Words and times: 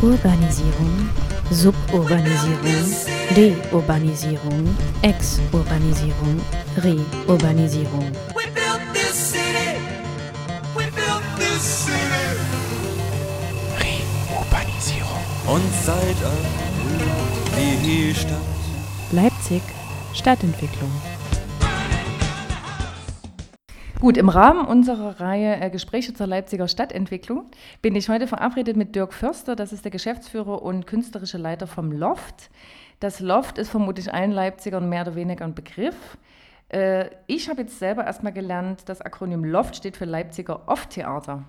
Urbanisierung, 0.00 1.10
Suburbanisierung, 1.50 2.94
Deurbanisierung, 3.34 4.76
Exurbanisierung, 5.02 6.40
Reurbanisierung. 6.76 8.12
Reurbanisierung. 13.80 15.22
Und 15.48 15.62
seit 15.84 16.22
an 16.24 16.58
die 17.82 18.14
Stadt. 18.14 18.38
Leipzig 19.10 19.62
Stadtentwicklung. 20.14 20.92
Gut, 24.00 24.16
im 24.16 24.28
Rahmen 24.28 24.64
unserer 24.64 25.18
Reihe 25.18 25.60
äh, 25.60 25.70
Gespräche 25.70 26.14
zur 26.14 26.28
Leipziger 26.28 26.68
Stadtentwicklung 26.68 27.46
bin 27.82 27.96
ich 27.96 28.08
heute 28.08 28.28
verabredet 28.28 28.76
mit 28.76 28.94
Dirk 28.94 29.12
Förster, 29.12 29.56
das 29.56 29.72
ist 29.72 29.84
der 29.84 29.90
Geschäftsführer 29.90 30.62
und 30.62 30.86
künstlerische 30.86 31.36
Leiter 31.36 31.66
vom 31.66 31.90
Loft. 31.90 32.48
Das 33.00 33.18
Loft 33.18 33.58
ist 33.58 33.70
vermutlich 33.70 34.14
allen 34.14 34.30
Leipzigern 34.30 34.88
mehr 34.88 35.02
oder 35.02 35.16
weniger 35.16 35.44
ein 35.44 35.56
Begriff. 35.56 36.16
Äh, 36.68 37.10
ich 37.26 37.48
habe 37.48 37.62
jetzt 37.62 37.80
selber 37.80 38.04
erstmal 38.06 38.32
gelernt, 38.32 38.82
das 38.86 39.00
Akronym 39.00 39.44
Loft 39.44 39.74
steht 39.74 39.96
für 39.96 40.04
Leipziger 40.04 40.68
Off-Theater. 40.68 41.42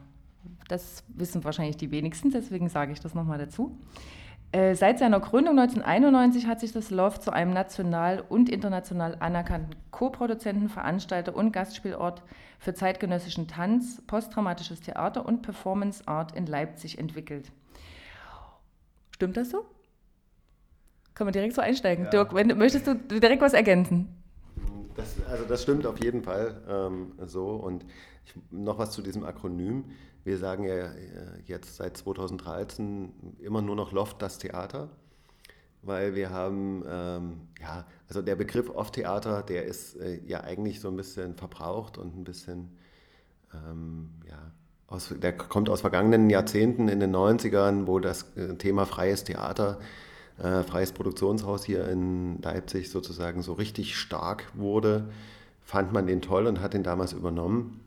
Das 0.68 1.04
wissen 1.08 1.44
wahrscheinlich 1.44 1.78
die 1.78 1.92
wenigsten, 1.92 2.32
deswegen 2.32 2.68
sage 2.68 2.94
ich 2.94 3.00
das 3.00 3.14
nochmal 3.14 3.38
dazu. 3.38 3.78
Äh, 4.52 4.74
seit 4.74 4.98
seiner 4.98 5.20
Gründung 5.20 5.60
1991 5.60 6.48
hat 6.48 6.60
sich 6.60 6.72
das 6.72 6.90
Loft 6.90 7.22
zu 7.22 7.32
einem 7.32 7.54
national 7.54 8.24
und 8.30 8.50
international 8.50 9.16
anerkannten 9.20 9.76
Co-Produzenten, 9.92 10.70
Veranstalter 10.70 11.36
und 11.36 11.52
Gastspielort 11.52 12.24
für 12.58 12.74
zeitgenössischen 12.74 13.48
Tanz, 13.48 14.02
posttraumatisches 14.08 14.82
Theater 14.82 15.26
und 15.26 15.44
Performance 15.44 16.08
Art 16.08 16.36
in 16.36 16.48
Leipzig 16.48 16.98
entwickelt. 16.98 17.52
Stimmt 19.12 19.38
das 19.38 19.52
so? 19.52 19.66
Können 21.14 21.28
wir 21.28 21.34
direkt 21.34 21.54
so 21.54 21.62
einsteigen? 21.62 22.06
Ja. 22.06 22.12
Dirk, 22.12 22.34
wenn, 22.34 22.58
möchtest 22.58 22.88
du 22.88 22.96
direkt 22.96 23.42
was 23.42 23.54
ergänzen? 23.54 24.16
Das, 24.96 25.16
also 25.30 25.46
das 25.46 25.62
stimmt 25.62 25.86
auf 25.86 26.02
jeden 26.02 26.24
Fall 26.24 26.62
ähm, 26.68 27.12
so. 27.28 27.50
Und 27.52 27.86
ich, 28.26 28.34
noch 28.50 28.80
was 28.80 28.92
zu 28.92 29.02
diesem 29.02 29.24
Akronym. 29.24 29.92
Wir 30.24 30.38
sagen 30.38 30.64
ja 30.66 30.74
äh, 30.74 30.92
jetzt 31.46 31.78
seit 31.78 31.98
2013 31.98 33.38
immer 33.40 33.62
nur 33.62 33.76
noch 33.76 33.92
Loft 33.92 34.22
das 34.22 34.38
Theater, 34.38 34.90
weil 35.82 36.16
wir 36.16 36.30
haben, 36.30 36.84
ähm, 36.88 37.42
ja, 37.62 37.86
also 38.08 38.22
der 38.22 38.36
Begriff 38.36 38.70
Off-Theater, 38.70 39.44
der 39.44 39.66
ist 39.66 39.96
äh, 39.96 40.20
ja 40.26 40.42
eigentlich 40.42 40.82
so 40.82 40.90
ein 40.90 40.96
bisschen 40.98 41.36
verbraucht 41.36 41.98
und 41.98 42.18
ein 42.18 42.24
bisschen, 42.24 42.70
ähm, 43.54 44.10
ja, 44.28 44.52
aus, 44.88 45.14
der 45.16 45.38
kommt 45.38 45.70
aus 45.70 45.82
vergangenen 45.82 46.30
Jahrzehnten 46.30 46.90
in 46.90 47.00
den 47.00 47.16
90ern, 47.16 47.88
wo 47.88 48.00
das 48.00 48.26
äh, 48.36 48.56
Thema 48.56 48.86
freies 48.86 49.24
Theater, 49.24 49.80
äh, 50.38 50.64
freies 50.64 50.92
Produktionshaus 50.92 51.64
hier 51.64 51.88
in 51.88 52.42
Leipzig 52.42 52.90
sozusagen 52.90 53.42
so 53.42 53.54
richtig 53.54 53.96
stark 53.98 54.52
wurde, 54.56 55.10
fand 55.62 55.94
man 55.94 56.08
den 56.08 56.22
toll 56.22 56.48
und 56.48 56.60
hat 56.60 56.74
den 56.74 56.84
damals 56.84 57.14
übernommen. 57.14 57.80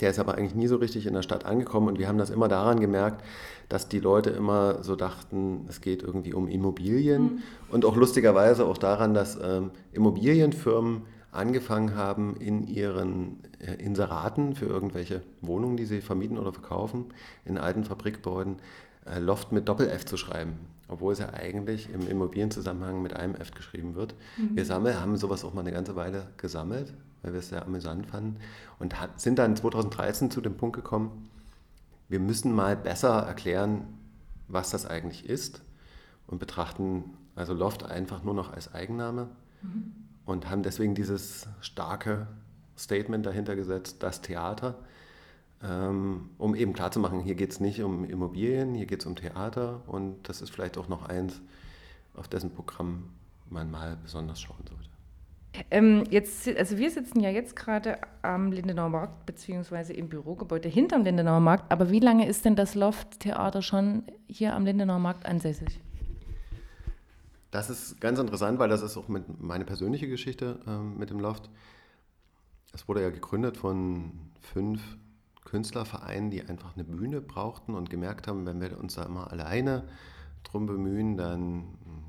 Der 0.00 0.10
ist 0.10 0.18
aber 0.18 0.36
eigentlich 0.36 0.54
nie 0.54 0.68
so 0.68 0.76
richtig 0.76 1.06
in 1.06 1.14
der 1.14 1.22
Stadt 1.22 1.44
angekommen 1.44 1.88
und 1.88 1.98
wir 1.98 2.08
haben 2.08 2.18
das 2.18 2.30
immer 2.30 2.48
daran 2.48 2.80
gemerkt, 2.80 3.24
dass 3.68 3.88
die 3.88 4.00
Leute 4.00 4.30
immer 4.30 4.82
so 4.82 4.96
dachten, 4.96 5.66
es 5.68 5.80
geht 5.80 6.02
irgendwie 6.02 6.34
um 6.34 6.48
Immobilien 6.48 7.22
mhm. 7.22 7.42
und 7.70 7.84
auch 7.84 7.96
lustigerweise 7.96 8.64
auch 8.66 8.78
daran, 8.78 9.14
dass 9.14 9.38
ähm, 9.42 9.70
Immobilienfirmen 9.92 11.02
angefangen 11.30 11.94
haben, 11.94 12.36
in 12.36 12.66
ihren 12.66 13.40
äh, 13.60 13.74
Inseraten 13.74 14.54
für 14.54 14.66
irgendwelche 14.66 15.22
Wohnungen, 15.42 15.76
die 15.76 15.84
sie 15.84 16.00
vermieten 16.00 16.38
oder 16.38 16.52
verkaufen, 16.52 17.06
in 17.44 17.58
alten 17.58 17.84
Fabrikgebäuden, 17.84 18.56
äh, 19.04 19.18
Loft 19.18 19.52
mit 19.52 19.68
Doppel-F 19.68 20.06
zu 20.06 20.16
schreiben, 20.16 20.54
obwohl 20.88 21.12
es 21.12 21.18
ja 21.18 21.32
eigentlich 21.34 21.90
im 21.92 22.08
Immobilienzusammenhang 22.08 23.02
mit 23.02 23.14
einem 23.14 23.34
F 23.34 23.52
geschrieben 23.52 23.94
wird. 23.94 24.14
Mhm. 24.38 24.56
Wir 24.56 24.64
sammeln, 24.64 24.98
haben 25.00 25.16
sowas 25.16 25.44
auch 25.44 25.52
mal 25.52 25.60
eine 25.60 25.72
ganze 25.72 25.96
Weile 25.96 26.28
gesammelt 26.38 26.94
weil 27.22 27.32
wir 27.32 27.40
es 27.40 27.48
sehr 27.48 27.64
amüsant 27.64 28.06
fanden. 28.06 28.36
Und 28.78 28.94
sind 29.16 29.38
dann 29.38 29.56
2013 29.56 30.30
zu 30.30 30.40
dem 30.40 30.56
Punkt 30.56 30.76
gekommen, 30.76 31.28
wir 32.08 32.20
müssen 32.20 32.54
mal 32.54 32.76
besser 32.76 33.20
erklären, 33.20 33.86
was 34.48 34.70
das 34.70 34.86
eigentlich 34.86 35.28
ist 35.28 35.60
und 36.26 36.38
betrachten 36.38 37.04
also 37.34 37.54
Loft 37.54 37.84
einfach 37.84 38.24
nur 38.24 38.34
noch 38.34 38.52
als 38.52 38.74
Eigenname 38.74 39.28
mhm. 39.62 39.94
und 40.24 40.50
haben 40.50 40.62
deswegen 40.62 40.94
dieses 40.94 41.46
starke 41.60 42.26
Statement 42.76 43.26
dahinter 43.26 43.56
gesetzt, 43.56 44.02
das 44.02 44.22
Theater, 44.22 44.76
ähm, 45.62 46.30
um 46.38 46.54
eben 46.54 46.72
klarzumachen, 46.72 47.20
hier 47.20 47.34
geht 47.34 47.52
es 47.52 47.60
nicht 47.60 47.82
um 47.82 48.04
Immobilien, 48.04 48.74
hier 48.74 48.86
geht 48.86 49.00
es 49.00 49.06
um 49.06 49.16
Theater 49.16 49.82
und 49.86 50.28
das 50.28 50.40
ist 50.40 50.50
vielleicht 50.50 50.78
auch 50.78 50.88
noch 50.88 51.08
eins, 51.08 51.40
auf 52.14 52.28
dessen 52.28 52.50
Programm 52.50 53.04
man 53.50 53.70
mal 53.70 53.96
besonders 54.02 54.40
schauen 54.40 54.64
sollte. 54.68 54.97
Ähm, 55.70 56.04
jetzt, 56.10 56.48
also 56.56 56.78
wir 56.78 56.90
sitzen 56.90 57.20
ja 57.20 57.30
jetzt 57.30 57.56
gerade 57.56 57.98
am 58.22 58.52
Lindenauer 58.52 58.88
Markt 58.88 59.26
beziehungsweise 59.26 59.92
im 59.92 60.08
Bürogebäude 60.08 60.68
hinterm 60.68 61.04
Lindenauer 61.04 61.40
Markt. 61.40 61.70
Aber 61.70 61.90
wie 61.90 62.00
lange 62.00 62.26
ist 62.26 62.44
denn 62.44 62.56
das 62.56 62.74
Loft-Theater 62.74 63.62
schon 63.62 64.04
hier 64.28 64.54
am 64.54 64.64
Lindenauer 64.64 64.98
Markt 64.98 65.26
ansässig? 65.26 65.80
Das 67.50 67.70
ist 67.70 68.00
ganz 68.00 68.18
interessant, 68.18 68.58
weil 68.58 68.68
das 68.68 68.82
ist 68.82 68.96
auch 68.96 69.08
meine 69.08 69.64
persönliche 69.64 70.08
Geschichte 70.08 70.60
äh, 70.66 70.78
mit 70.78 71.10
dem 71.10 71.18
Loft. 71.18 71.48
Es 72.72 72.86
wurde 72.86 73.02
ja 73.02 73.10
gegründet 73.10 73.56
von 73.56 74.12
fünf 74.40 74.82
Künstlervereinen, 75.44 76.30
die 76.30 76.42
einfach 76.42 76.74
eine 76.74 76.84
Bühne 76.84 77.22
brauchten 77.22 77.74
und 77.74 77.88
gemerkt 77.88 78.28
haben, 78.28 78.44
wenn 78.44 78.60
wir 78.60 78.78
uns 78.78 78.96
da 78.96 79.04
immer 79.04 79.32
alleine 79.32 79.84
drum 80.44 80.66
bemühen, 80.66 81.16
dann 81.16 81.64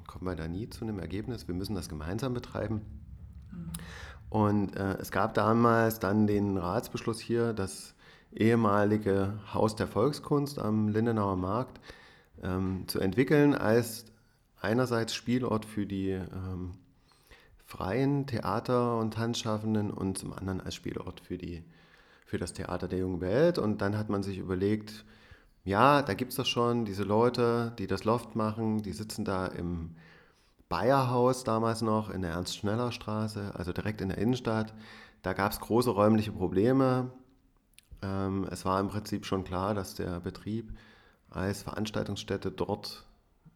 kommen 0.07 0.25
wir 0.25 0.35
da 0.35 0.47
nie 0.47 0.69
zu 0.69 0.83
einem 0.83 0.99
Ergebnis. 0.99 1.47
Wir 1.47 1.55
müssen 1.55 1.75
das 1.75 1.87
gemeinsam 1.87 2.33
betreiben. 2.33 2.81
Und 4.29 4.75
äh, 4.75 4.97
es 4.99 5.11
gab 5.11 5.33
damals 5.33 5.99
dann 5.99 6.27
den 6.27 6.57
Ratsbeschluss 6.57 7.19
hier, 7.19 7.53
das 7.53 7.95
ehemalige 8.31 9.33
Haus 9.53 9.75
der 9.75 9.87
Volkskunst 9.87 10.59
am 10.59 10.87
Lindenauer 10.87 11.35
Markt 11.35 11.79
ähm, 12.43 12.87
zu 12.87 12.99
entwickeln 12.99 13.55
als 13.55 14.05
einerseits 14.61 15.15
Spielort 15.15 15.65
für 15.65 15.85
die 15.85 16.11
ähm, 16.11 16.73
freien 17.65 18.27
Theater- 18.27 18.97
und 18.97 19.13
Tanzschaffenden 19.13 19.91
und 19.91 20.17
zum 20.17 20.33
anderen 20.33 20.61
als 20.61 20.75
Spielort 20.75 21.21
für, 21.21 21.37
die, 21.37 21.63
für 22.25 22.37
das 22.37 22.53
Theater 22.53 22.87
der 22.87 22.99
jungen 22.99 23.21
Welt. 23.21 23.57
Und 23.57 23.81
dann 23.81 23.97
hat 23.97 24.09
man 24.09 24.23
sich 24.23 24.37
überlegt, 24.37 25.05
ja, 25.63 26.01
da 26.01 26.13
gibt 26.13 26.31
es 26.31 26.37
doch 26.37 26.45
schon 26.45 26.85
diese 26.85 27.03
Leute, 27.03 27.73
die 27.77 27.87
das 27.87 28.03
Loft 28.03 28.35
machen, 28.35 28.81
die 28.81 28.93
sitzen 28.93 29.25
da 29.25 29.47
im 29.47 29.95
Bayerhaus 30.69 31.43
damals 31.43 31.81
noch 31.81 32.11
in 32.11 32.21
der 32.21 32.31
Ernst-Schneller-Straße, 32.31 33.53
also 33.55 33.73
direkt 33.73 34.01
in 34.01 34.09
der 34.09 34.19
Innenstadt. 34.19 34.73
Da 35.23 35.33
gab 35.33 35.51
es 35.51 35.59
große 35.59 35.89
räumliche 35.89 36.31
Probleme. 36.31 37.11
Ähm, 38.03 38.47
es 38.51 38.65
war 38.65 38.79
im 38.79 38.87
Prinzip 38.87 39.25
schon 39.25 39.43
klar, 39.43 39.73
dass 39.73 39.95
der 39.95 40.19
Betrieb 40.19 40.71
als 41.31 41.63
Veranstaltungsstätte 41.63 42.51
dort 42.51 43.03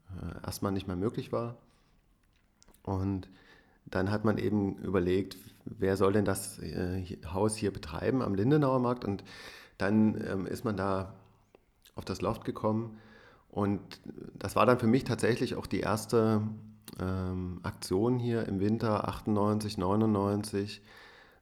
äh, 0.09 0.46
erstmal 0.46 0.72
nicht 0.72 0.88
mehr 0.88 0.96
möglich 0.96 1.31
war. 1.31 1.56
Und 2.81 3.30
dann 3.85 4.12
hat 4.12 4.25
man 4.25 4.40
eben 4.40 4.78
überlegt, 4.78 5.38
wer 5.66 5.97
soll 5.97 6.13
denn 6.13 6.25
das 6.25 6.57
äh, 6.59 7.03
Haus 7.31 7.56
hier 7.56 7.72
betreiben 7.72 8.24
am 8.24 8.34
Lindenauer 8.34 8.80
Markt. 8.80 9.06
Und 9.06 9.24
dann 9.78 10.19
ähm, 10.28 10.47
ist 10.47 10.66
man 10.66 10.78
da 10.78 11.13
auf 11.95 12.06
das 12.06 12.22
Loft 12.22 12.44
gekommen. 12.44 12.97
Und 13.50 13.81
das 14.34 14.56
war 14.56 14.66
dann 14.66 14.80
für 14.80 14.88
mich 14.88 15.03
tatsächlich 15.03 15.56
auch 15.56 15.68
die 15.68 15.81
erste 15.81 16.41
ähm, 17.00 17.59
Aktion 17.64 18.20
hier 18.20 18.48
im 18.48 18.59
Winter 18.59 19.08
98, 19.08 19.78
99 19.78 20.81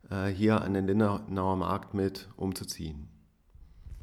äh, 0.10 0.28
hier 0.28 0.62
an 0.62 0.74
den 0.74 0.88
Lindenauer 0.88 1.56
Markt 1.56 1.94
mit 1.94 2.30
umzuziehen. 2.38 3.08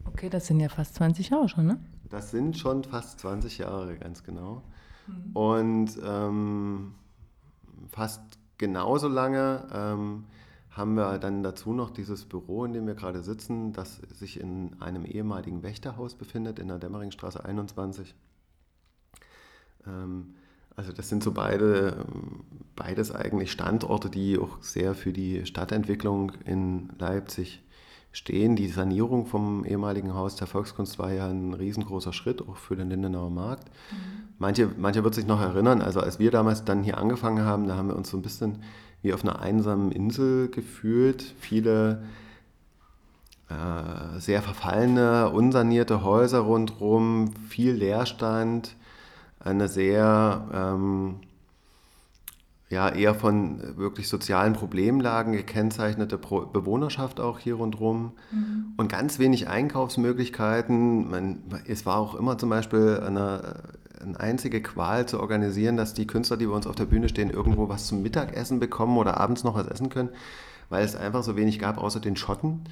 Okay, 0.05 0.29
das 0.31 0.47
sind 0.47 0.61
ja 0.61 0.69
fast 0.69 0.95
20 0.95 1.31
Jahre 1.31 1.49
schon, 1.49 1.67
ne? 1.67 1.79
Das 2.09 2.31
sind 2.31 2.57
schon 2.57 2.85
fast 2.85 3.21
20 3.21 3.59
Jahre, 3.59 3.97
ganz 3.99 4.25
genau. 4.25 4.63
Mhm. 5.07 5.37
Und 5.37 5.99
ähm, 6.03 6.95
fast 7.91 8.23
genauso 8.57 9.09
lange 9.09 9.67
ähm, 9.73 10.25
haben 10.71 10.95
wir 10.95 11.19
dann 11.19 11.43
dazu 11.43 11.73
noch 11.73 11.91
dieses 11.91 12.25
Büro, 12.25 12.65
in 12.65 12.73
dem 12.73 12.87
wir 12.87 12.95
gerade 12.95 13.23
sitzen, 13.23 13.73
das 13.73 13.97
sich 13.97 14.41
in 14.41 14.81
einem 14.81 15.05
ehemaligen 15.05 15.63
Wächterhaus 15.63 16.15
befindet, 16.15 16.59
in 16.59 16.69
der 16.69 16.79
Dämmeringstraße 16.79 17.45
21. 17.45 18.15
Ähm, 19.87 20.35
also 20.79 20.93
das 20.93 21.09
sind 21.09 21.25
so 21.25 21.33
beide, 21.33 22.07
beides 22.77 23.13
eigentlich 23.13 23.51
Standorte, 23.51 24.11
die 24.11 24.39
auch 24.39 24.63
sehr 24.63 24.95
für 24.95 25.13
die 25.13 25.45
Stadtentwicklung 25.45 26.31
in 26.45 26.91
Leipzig 27.01 27.61
stehen. 28.13 28.55
Die 28.55 28.69
Sanierung 28.69 29.27
vom 29.27 29.65
ehemaligen 29.65 30.15
Haus 30.15 30.37
der 30.37 30.47
Volkskunst 30.47 31.01
war 31.01 31.13
ja 31.13 31.27
ein 31.27 31.53
riesengroßer 31.53 32.13
Schritt, 32.13 32.47
auch 32.49 32.57
für 32.57 32.77
den 32.77 32.91
Lindenauer 32.91 33.31
Markt. 33.31 33.69
Mhm. 33.91 34.29
Manche, 34.39 34.71
manche 34.79 35.03
wird 35.03 35.17
sich 35.17 35.27
noch 35.27 35.41
erinnern, 35.41 35.83
also 35.83 35.99
als 35.99 36.21
wir 36.21 36.31
damals 36.31 36.65
dann 36.65 36.85
hier 36.85 36.97
angefangen 36.97 37.45
haben, 37.45 37.67
da 37.67 37.77
haben 37.77 37.89
wir 37.89 37.97
uns 37.97 38.11
so 38.11 38.17
ein 38.17 38.23
bisschen 38.23 38.63
wie 39.03 39.13
auf 39.13 39.25
einer 39.25 39.41
einsamen 39.41 39.91
Insel 39.91 40.49
gefühlt. 40.49 41.35
Viele 41.41 42.05
äh, 43.49 44.21
sehr 44.21 44.43
verfallene, 44.43 45.31
unsanierte 45.31 46.05
Häuser 46.05 46.39
rundherum, 46.39 47.33
viel 47.49 47.73
Leerstand, 47.73 48.77
eine 49.41 49.69
sehr 49.69 50.47
ähm, 50.53 51.17
ja, 52.71 52.91
eher 52.91 53.15
von 53.15 53.79
wirklich 53.79 54.09
sozialen 54.09 54.53
Problemlagen 54.53 55.33
gekennzeichnete 55.33 56.19
Pro 56.19 56.41
Bewohnerschaft 56.47 57.19
auch 57.19 57.39
hier 57.39 57.55
rundherum 57.55 58.13
mhm. 58.31 58.75
und 58.77 58.91
ganz 58.91 59.19
wenig 59.19 59.49
Einkaufsmöglichkeiten. 59.49 61.11
Man, 61.11 61.43
es 61.67 61.87
war 61.87 61.97
auch 61.97 62.15
immer 62.15 62.37
zum 62.37 62.51
Beispiel 62.51 63.01
eine, 63.05 63.63
eine 64.03 64.21
einzige 64.21 64.63
Qual 64.63 65.07
zu 65.07 65.19
organisieren, 65.19 65.79
dass 65.79 65.95
die 65.95 66.07
Künstler, 66.07 66.37
die 66.37 66.47
bei 66.47 66.53
uns 66.53 66.67
auf 66.67 66.77
der 66.77 66.85
Bühne 66.85 67.09
stehen, 67.09 67.31
irgendwo 67.31 67.71
was 67.71 67.87
zum 67.87 68.03
Mittagessen 68.03 68.61
bekommen 68.61 68.99
oder 68.99 69.19
abends 69.19 69.45
noch 69.45 69.55
was 69.55 69.67
essen 69.67 69.89
können, 69.89 70.11
weil 70.69 70.85
es 70.85 70.95
einfach 70.95 71.23
so 71.23 71.37
wenig 71.37 71.59
gab, 71.59 71.79
außer 71.79 72.01
den 72.01 72.17
Schotten. 72.17 72.65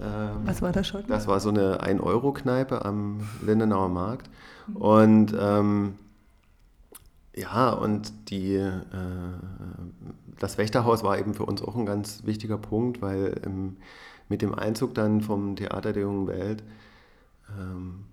Ähm, 0.00 0.40
was 0.44 0.62
war 0.62 0.72
der 0.72 0.84
Schotten? 0.84 1.08
Das 1.08 1.26
war 1.26 1.40
so 1.40 1.50
eine 1.50 1.82
1-Euro-Kneipe 1.82 2.84
am 2.84 3.20
Lindenauer 3.44 3.88
Markt. 3.88 4.30
Und 4.74 5.34
ähm, 5.38 5.94
ja, 7.34 7.70
und 7.70 8.30
die, 8.30 8.54
äh, 8.54 8.80
das 10.38 10.58
Wächterhaus 10.58 11.02
war 11.02 11.18
eben 11.18 11.34
für 11.34 11.44
uns 11.44 11.62
auch 11.62 11.76
ein 11.76 11.86
ganz 11.86 12.24
wichtiger 12.24 12.58
Punkt, 12.58 13.00
weil 13.00 13.40
ähm, 13.44 13.76
mit 14.28 14.42
dem 14.42 14.54
Einzug 14.54 14.94
dann 14.94 15.20
vom 15.20 15.56
Theater 15.56 15.92
der 15.92 16.02
jungen 16.02 16.26
Welt 16.26 16.62
ähm, 17.58 18.04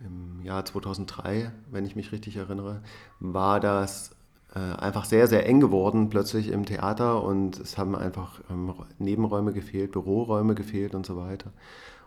im 0.00 0.42
Jahr 0.44 0.64
2003, 0.64 1.50
wenn 1.70 1.86
ich 1.86 1.96
mich 1.96 2.12
richtig 2.12 2.36
erinnere, 2.36 2.82
war 3.20 3.60
das 3.60 4.10
einfach 4.58 5.04
sehr, 5.04 5.26
sehr 5.26 5.46
eng 5.46 5.60
geworden 5.60 6.10
plötzlich 6.10 6.48
im 6.48 6.64
Theater 6.64 7.22
und 7.24 7.58
es 7.58 7.76
haben 7.76 7.96
einfach 7.96 8.40
ähm, 8.50 8.72
Nebenräume 8.98 9.52
gefehlt, 9.52 9.92
Büroräume 9.92 10.54
gefehlt 10.54 10.94
und 10.94 11.04
so 11.04 11.16
weiter. 11.16 11.52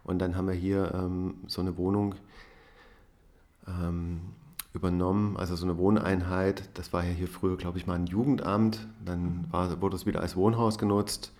Und 0.04 0.20
dann 0.20 0.38
haben 0.38 0.48
wir 0.48 0.54
hier 0.54 0.94
ähm, 0.94 1.36
so 1.48 1.60
eine 1.62 1.78
Wohnung 1.78 2.16
ähm, 3.68 4.22
übernommen, 4.74 5.36
also 5.36 5.56
so 5.56 5.66
eine 5.66 5.78
Wohneinheit. 5.78 6.70
Das 6.76 6.94
war 6.94 7.04
ja 7.04 7.12
hier 7.12 7.28
früher, 7.28 7.58
glaube 7.58 7.78
ich, 7.78 7.88
mal 7.88 7.96
ein 7.96 8.08
Jugendamt. 8.08 8.88
Dann 9.04 9.46
war, 9.52 9.82
wurde 9.82 9.98
es 9.98 10.06
wieder 10.06 10.22
als 10.22 10.38
Wohnhaus 10.38 10.78
genutzt. 10.78 11.34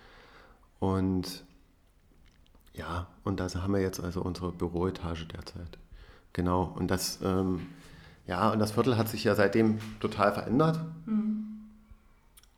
Und 0.78 1.44
ja, 2.74 3.06
und 3.24 3.40
da 3.40 3.48
haben 3.54 3.72
wir 3.72 3.80
jetzt 3.80 4.00
also 4.00 4.20
unsere 4.20 4.52
Büroetage 4.52 5.26
derzeit. 5.26 5.78
Genau. 6.32 6.72
Und 6.76 6.90
das, 6.90 7.20
ähm, 7.24 7.66
ja, 8.28 8.50
und 8.50 8.58
das 8.58 8.72
Viertel 8.72 8.98
hat 8.98 9.08
sich 9.08 9.24
ja 9.24 9.34
seitdem 9.34 9.78
total 10.00 10.32
verändert. 10.32 10.78
Mhm. 11.06 11.46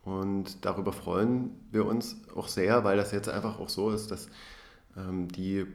Und 0.03 0.65
darüber 0.65 0.91
freuen 0.91 1.51
wir 1.71 1.85
uns 1.85 2.17
auch 2.35 2.49
sehr, 2.49 2.83
weil 2.83 2.97
das 2.97 3.11
jetzt 3.11 3.29
einfach 3.29 3.57
auch 3.59 3.69
so 3.69 3.91
ist, 3.91 4.11
dass 4.11 4.27
ähm, 4.97 5.29
die 5.29 5.65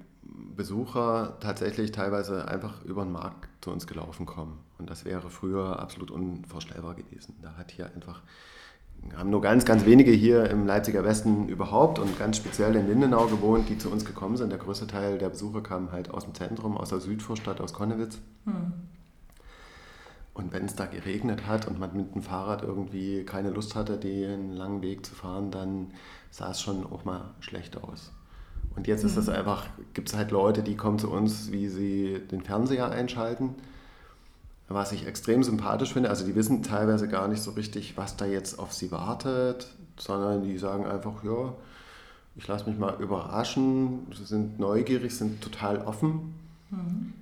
Besucher 0.54 1.38
tatsächlich 1.40 1.93
teilweise 1.93 2.46
einfach 2.46 2.84
über 2.84 3.04
den 3.04 3.12
Markt 3.12 3.48
zu 3.62 3.70
uns 3.70 3.87
gelaufen 3.87 4.26
kommen. 4.26 4.58
Und 4.78 4.90
das 4.90 5.06
wäre 5.06 5.31
früher 5.31 5.78
absolut 5.78 6.10
unvorstellbar 6.10 6.94
gewesen. 6.94 7.34
Da 7.40 7.54
hat 7.54 7.70
hier 7.70 7.87
einfach, 7.87 8.20
haben 9.16 9.31
nur 9.31 9.40
ganz, 9.40 9.64
ganz 9.64 9.87
wenige 9.87 10.10
hier 10.10 10.50
im 10.50 10.66
Leipziger 10.66 11.04
Westen 11.04 11.49
überhaupt 11.49 11.99
und 11.99 12.19
ganz 12.19 12.37
speziell 12.37 12.75
in 12.75 12.87
Lindenau 12.87 13.26
gewohnt, 13.26 13.70
die 13.70 13.78
zu 13.78 13.90
uns 13.90 14.04
gekommen 14.04 14.37
sind. 14.37 14.50
Der 14.50 14.58
größte 14.58 14.88
Teil 14.88 15.16
der 15.16 15.31
Besucher 15.31 15.62
kam 15.62 15.92
halt 15.92 16.10
aus 16.10 16.25
dem 16.25 16.34
Zentrum, 16.34 16.76
aus 16.76 16.90
der 16.90 17.00
Südvorstadt, 17.00 17.62
aus 17.62 17.72
Konnewitz. 17.72 18.19
Hm. 18.44 18.72
Und 20.37 20.53
wenn 20.53 20.67
es 20.67 20.75
da 20.75 20.85
geregnet 20.85 21.47
hat 21.47 21.67
und 21.67 21.79
man 21.79 21.97
mit 21.97 22.15
dem 22.15 22.23
Fahrrad 22.23 22.62
irgendwie 22.62 23.25
keine 23.25 23.49
Lust 23.49 23.75
hatte, 23.75 23.97
den 23.97 24.53
langen 24.53 24.83
Weg 24.83 25.06
zu 25.06 25.15
fahren, 25.15 25.50
dann 25.50 25.93
sah 26.31 26.50
es 26.50 26.61
schon 26.61 26.85
auch 26.85 27.06
mal 27.06 27.31
schlecht 27.41 27.83
aus. 27.83 28.12
Und 28.77 28.87
jetzt 28.87 29.03
ist 29.03 29.17
es 29.17 29.29
mhm. 29.29 29.33
einfach, 29.33 29.67
gibt 29.94 30.11
es 30.11 30.15
halt 30.15 30.33
Leute, 30.33 30.62
die 30.62 30.77
kommen 30.77 30.99
zu 30.99 31.11
uns, 31.11 31.53
wie 31.53 31.69
sie 31.69 32.21
den 32.31 32.43
Fernseher 32.43 32.91
einschalten, 32.91 33.55
was 34.69 34.93
ich 34.93 35.06
extrem 35.06 35.43
sympathisch 35.43 35.94
finde. 35.94 36.11
Also 36.11 36.27
die 36.27 36.35
wissen 36.35 36.62
teilweise 36.62 37.09
gar 37.09 37.29
nicht 37.29 37.43
so 37.43 37.53
richtig, 37.53 37.97
was 37.97 38.19
da 38.19 38.27
jetzt 38.27 38.59
auf 38.59 38.75
sie 38.75 38.93
wartet, 38.93 39.69
sondern 39.97 40.43
die 40.43 40.59
sagen 40.59 40.85
einfach, 40.85 41.25
ja, 41.25 41.55
ich 42.37 42.47
lasse 42.47 42.69
mich 42.69 42.79
mal 42.79 43.00
überraschen, 43.00 44.06
sie 44.15 44.27
sind 44.27 44.59
neugierig, 44.59 45.17
sind 45.17 45.41
total 45.41 45.79
offen. 45.79 46.35
Mhm. 46.71 47.15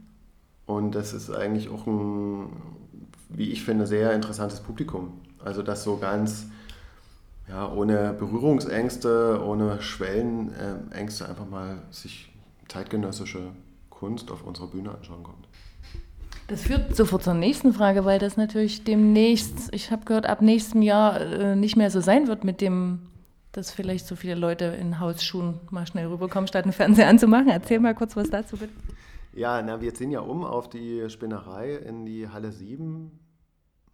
Und 0.66 0.96
das 0.96 1.12
ist 1.12 1.30
eigentlich 1.30 1.68
auch 1.68 1.86
ein, 1.86 2.48
wie 3.34 3.50
ich 3.50 3.64
finde, 3.64 3.86
sehr 3.86 4.12
interessantes 4.12 4.60
Publikum. 4.60 5.20
Also 5.44 5.62
das 5.62 5.84
so 5.84 5.96
ganz 5.96 6.46
ja, 7.48 7.70
ohne 7.70 8.14
Berührungsängste, 8.14 9.40
ohne 9.44 9.80
Schwellenängste 9.82 11.28
einfach 11.28 11.48
mal 11.48 11.82
sich 11.90 12.32
zeitgenössische 12.68 13.52
Kunst 13.90 14.30
auf 14.30 14.44
unserer 14.44 14.68
Bühne 14.68 14.90
anschauen 14.90 15.22
kommt. 15.22 15.46
Das 16.48 16.62
führt 16.62 16.94
sofort 16.94 17.22
zur 17.22 17.34
nächsten 17.34 17.72
Frage, 17.72 18.04
weil 18.04 18.18
das 18.18 18.36
natürlich 18.36 18.84
demnächst, 18.84 19.72
ich 19.72 19.90
habe 19.90 20.04
gehört, 20.04 20.26
ab 20.26 20.42
nächstem 20.42 20.82
Jahr 20.82 21.20
äh, 21.20 21.56
nicht 21.56 21.76
mehr 21.76 21.90
so 21.90 22.00
sein 22.00 22.28
wird 22.28 22.44
mit 22.44 22.60
dem, 22.60 23.00
dass 23.52 23.70
vielleicht 23.70 24.06
so 24.06 24.14
viele 24.14 24.34
Leute 24.34 24.66
in 24.66 25.00
Hausschuhen 25.00 25.60
mal 25.70 25.86
schnell 25.86 26.06
rüberkommen, 26.06 26.46
statt 26.46 26.64
einen 26.64 26.72
Fernseher 26.72 27.08
anzumachen. 27.08 27.48
Erzähl 27.48 27.80
mal 27.80 27.94
kurz 27.94 28.14
was 28.14 28.28
dazu 28.28 28.58
bitte. 28.58 28.72
Ja, 29.32 29.62
na, 29.62 29.80
wir 29.80 29.94
ziehen 29.94 30.10
ja 30.10 30.20
um 30.20 30.44
auf 30.44 30.68
die 30.68 31.08
Spinnerei 31.08 31.74
in 31.76 32.04
die 32.04 32.28
Halle 32.28 32.52
7. 32.52 33.10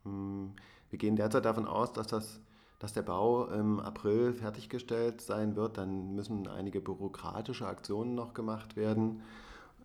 Hm, 0.04 0.52
wir 0.90 0.98
gehen 0.98 1.16
derzeit 1.16 1.44
davon 1.44 1.66
aus, 1.66 1.92
dass 1.92 2.08
das 2.08 2.40
dass 2.80 2.94
der 2.94 3.02
Bau 3.02 3.44
im 3.44 3.78
April 3.78 4.32
fertiggestellt 4.32 5.20
sein 5.20 5.54
wird. 5.54 5.76
Dann 5.76 6.14
müssen 6.16 6.48
einige 6.48 6.80
bürokratische 6.80 7.66
Aktionen 7.66 8.14
noch 8.14 8.32
gemacht 8.34 8.74
werden. 8.74 9.20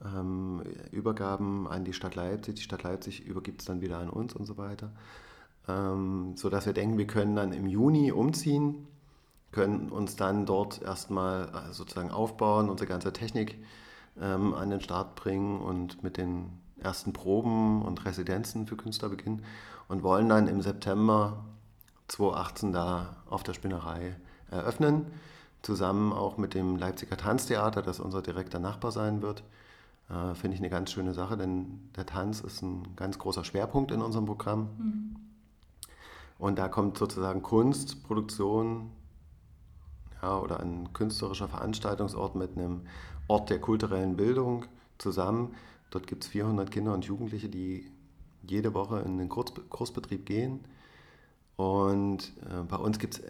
Ähm, 0.04 0.64
Übergaben 0.92 1.68
an 1.68 1.84
die 1.84 1.92
Stadt 1.92 2.16
Leipzig. 2.16 2.56
Die 2.56 2.62
Stadt 2.64 2.84
Leipzig 2.84 3.26
übergibt 3.26 3.62
es 3.62 3.68
dann 3.68 3.82
wieder 3.82 4.00
an 4.00 4.10
uns 4.10 4.34
und 4.34 4.46
so 4.46 4.58
weiter. 4.58 4.92
Ähm, 5.68 6.34
sodass 6.36 6.66
wir 6.66 6.74
denken, 6.74 6.98
wir 6.98 7.06
können 7.06 7.36
dann 7.36 7.52
im 7.52 7.68
Juni 7.68 8.14
umziehen, 8.14 8.88
können 9.52 9.90
uns 9.90 10.16
dann 10.16 10.46
dort 10.46 10.82
erstmal 10.82 11.50
äh, 11.50 11.74
sozusagen 11.74 12.12
aufbauen, 12.12 12.70
unsere 12.70 12.88
ganze 12.88 13.12
Technik 13.12 13.58
ähm, 14.22 14.54
an 14.54 14.70
den 14.70 14.80
Start 14.80 15.16
bringen 15.16 15.60
und 15.60 16.02
mit 16.02 16.16
den 16.16 16.50
ersten 16.86 17.12
Proben 17.12 17.82
und 17.82 18.06
Residenzen 18.06 18.68
für 18.68 18.78
Künstler 18.78 19.10
beginnen 19.10 19.44
und 19.90 20.04
wollen 20.04 20.30
dann 20.30 20.48
im 20.48 20.62
September 20.62 21.44
2018 22.08 22.72
da 22.72 23.18
auf 23.30 23.44
der 23.44 23.54
Spinnerei 23.54 24.16
eröffnen, 24.52 25.08
zusammen 25.64 26.14
auch 26.14 26.38
mit 26.38 26.54
dem 26.54 26.78
Leipziger 26.78 27.18
Tanztheater, 27.18 27.82
das 27.82 28.00
unser 28.00 28.22
direkter 28.22 28.60
Nachbar 28.60 28.92
sein 28.92 29.22
wird. 29.22 29.44
Äh, 30.10 30.36
Finde 30.36 30.56
ich 30.56 30.62
eine 30.62 30.70
ganz 30.70 30.92
schöne 30.92 31.14
Sache, 31.14 31.36
denn 31.36 31.90
der 31.96 32.06
Tanz 32.06 32.40
ist 32.42 32.62
ein 32.62 32.96
ganz 32.96 33.18
großer 33.18 33.44
Schwerpunkt 33.44 33.92
in 33.92 34.02
unserem 34.02 34.28
Programm. 34.28 34.70
Mhm. 34.78 35.16
Und 36.38 36.60
da 36.60 36.68
kommt 36.68 36.98
sozusagen 36.98 37.42
Kunst, 37.42 38.04
Produktion 38.04 38.92
ja, 40.22 40.38
oder 40.40 40.60
ein 40.60 40.94
künstlerischer 40.94 41.48
Veranstaltungsort 41.48 42.36
mit 42.36 42.58
einem 42.58 42.82
Ort 43.28 43.50
der 43.50 43.60
kulturellen 43.60 44.16
Bildung 44.16 44.66
zusammen. 44.98 45.56
Dort 45.96 46.08
gibt 46.08 46.26
es 46.26 46.30
400 46.30 46.70
Kinder 46.72 46.94
und 46.94 47.06
Jugendliche, 47.06 47.48
die 47.48 47.90
jede 48.44 48.74
Woche 48.74 49.00
in 49.00 49.18
den 49.18 49.30
Kurs, 49.30 49.54
Kursbetrieb 49.70 50.26
gehen 50.26 50.60
und 51.56 52.34
äh, 52.50 52.64
bei 52.68 52.76
uns 52.76 53.00
gibt 53.00 53.14
es 53.14 53.24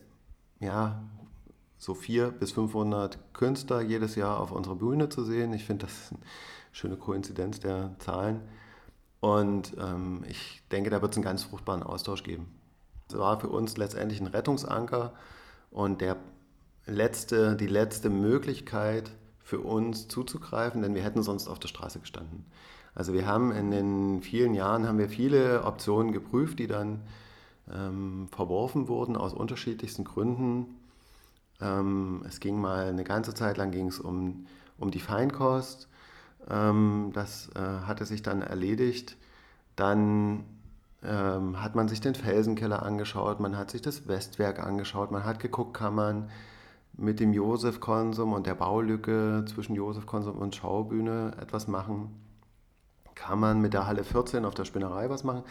ja 0.59 1.03
so 1.77 1.93
400 1.93 2.39
bis 2.39 2.53
500 2.53 3.33
Künstler 3.35 3.81
jedes 3.81 4.15
Jahr 4.15 4.39
auf 4.39 4.51
unserer 4.51 4.77
Bühne 4.77 5.09
zu 5.09 5.23
sehen. 5.23 5.53
Ich 5.53 5.63
finde 5.63 5.85
das 5.85 6.11
eine 6.11 6.21
schöne 6.71 6.97
Koinzidenz 6.97 7.59
der 7.59 7.95
Zahlen. 7.99 8.41
Und 9.19 9.75
ähm, 9.79 10.23
ich 10.27 10.63
denke, 10.71 10.89
da 10.89 11.03
wird 11.03 11.11
es 11.11 11.17
einen 11.17 11.23
ganz 11.23 11.43
fruchtbaren 11.43 11.83
Austausch 11.83 12.23
geben. 12.23 12.47
Es 13.09 13.15
war 13.15 13.39
für 13.39 13.49
uns 13.49 13.77
letztendlich 13.77 14.19
ein 14.21 14.25
Rettungsanker 14.25 15.13
und 15.69 16.01
der 16.01 16.17
letzte, 16.87 17.55
die 17.55 17.67
letzte 17.67 18.09
Möglichkeit 18.09 19.11
für 19.45 19.59
uns 19.59 20.07
zuzugreifen, 20.07 20.81
denn 20.81 20.95
wir 20.95 21.03
hätten 21.03 21.21
sonst 21.21 21.47
auf 21.47 21.59
der 21.59 21.67
Straße 21.67 21.99
gestanden. 21.99 22.45
Also 22.95 23.13
wir 23.13 23.27
haben 23.27 23.51
in 23.51 23.69
den 23.69 24.21
vielen 24.21 24.55
Jahren 24.55 24.87
haben 24.87 24.97
wir 24.97 25.07
viele 25.07 25.63
Optionen 25.63 26.11
geprüft, 26.11 26.57
die 26.57 26.67
dann 26.67 27.01
ähm, 27.71 28.27
verworfen 28.31 28.87
wurden 28.87 29.15
aus 29.15 29.33
unterschiedlichsten 29.33 30.03
Gründen. 30.03 30.65
Ähm, 31.61 32.25
es 32.27 32.39
ging 32.39 32.59
mal 32.59 32.87
eine 32.87 33.03
ganze 33.03 33.35
Zeit 33.35 33.57
lang 33.57 33.69
ging 33.69 33.87
es 33.87 33.99
um, 33.99 34.47
um 34.79 34.89
die 34.89 34.99
Feinkost. 34.99 35.89
Ähm, 36.49 37.11
das 37.13 37.49
äh, 37.55 37.59
hatte 37.59 38.05
sich 38.05 38.23
dann 38.23 38.41
erledigt. 38.41 39.15
Dann 39.75 40.43
ähm, 41.03 41.61
hat 41.61 41.75
man 41.75 41.87
sich 41.87 42.01
den 42.01 42.15
Felsenkeller 42.15 42.81
angeschaut, 42.81 43.39
man 43.39 43.57
hat 43.57 43.69
sich 43.69 43.83
das 43.83 44.07
Westwerk 44.07 44.59
angeschaut, 44.59 45.11
man 45.11 45.23
hat 45.23 45.39
geguckt, 45.39 45.75
kann 45.75 45.93
man 45.93 46.29
mit 46.97 47.19
dem 47.19 47.33
Josef-Konsum 47.33 48.33
und 48.33 48.47
der 48.47 48.55
Baulücke 48.55 49.45
zwischen 49.47 49.75
Josef-Konsum 49.75 50.37
und 50.37 50.55
Schaubühne 50.55 51.33
etwas 51.39 51.67
machen. 51.67 52.21
Kann 53.15 53.39
man 53.39 53.61
mit 53.61 53.73
der 53.73 53.87
Halle 53.87 54.03
14 54.03 54.45
auf 54.45 54.53
der 54.53 54.65
Spinnerei 54.65 55.09
was 55.09 55.23
machen? 55.23 55.43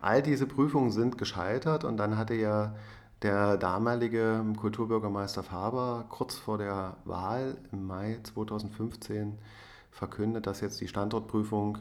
All 0.00 0.22
diese 0.22 0.46
Prüfungen 0.46 0.90
sind 0.90 1.18
gescheitert 1.18 1.84
und 1.84 1.96
dann 1.96 2.16
hatte 2.16 2.34
ja 2.34 2.74
der 3.22 3.58
damalige 3.58 4.42
Kulturbürgermeister 4.56 5.42
Faber 5.42 6.06
kurz 6.08 6.36
vor 6.36 6.56
der 6.56 6.96
Wahl 7.04 7.58
im 7.70 7.86
Mai 7.86 8.18
2015 8.22 9.38
verkündet, 9.90 10.46
dass 10.46 10.62
jetzt 10.62 10.80
die 10.80 10.88
Standortprüfung 10.88 11.78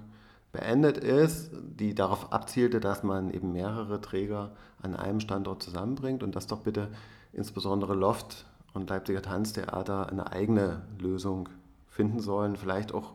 beendet 0.52 0.98
ist, 0.98 1.52
die 1.54 1.94
darauf 1.94 2.34
abzielte, 2.34 2.80
dass 2.80 3.04
man 3.04 3.30
eben 3.30 3.54
mehrere 3.54 4.02
Träger 4.02 4.52
an 4.82 4.96
einem 4.96 5.20
Standort 5.20 5.64
zusammenbringt 5.64 6.24
und 6.24 6.36
dass 6.36 6.48
doch 6.48 6.62
bitte 6.62 6.90
insbesondere 7.32 7.94
Loft 7.94 8.46
und 8.74 8.90
Leipziger 8.90 9.22
Tanztheater 9.22 10.10
eine 10.10 10.32
eigene 10.32 10.82
Lösung 11.00 11.50
finden 11.88 12.20
sollen, 12.20 12.56
vielleicht 12.56 12.94
auch 12.94 13.14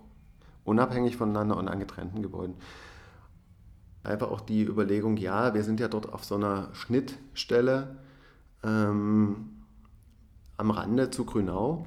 unabhängig 0.64 1.16
voneinander 1.16 1.56
und 1.56 1.68
an 1.68 1.78
getrennten 1.78 2.22
Gebäuden 2.22 2.56
einfach 4.04 4.30
auch 4.30 4.42
die 4.42 4.62
Überlegung, 4.62 5.16
ja, 5.16 5.54
wir 5.54 5.64
sind 5.64 5.80
ja 5.80 5.88
dort 5.88 6.12
auf 6.12 6.24
so 6.24 6.36
einer 6.36 6.68
Schnittstelle 6.74 7.96
ähm, 8.62 9.50
am 10.56 10.70
Rande 10.70 11.10
zu 11.10 11.24
Grünau. 11.24 11.86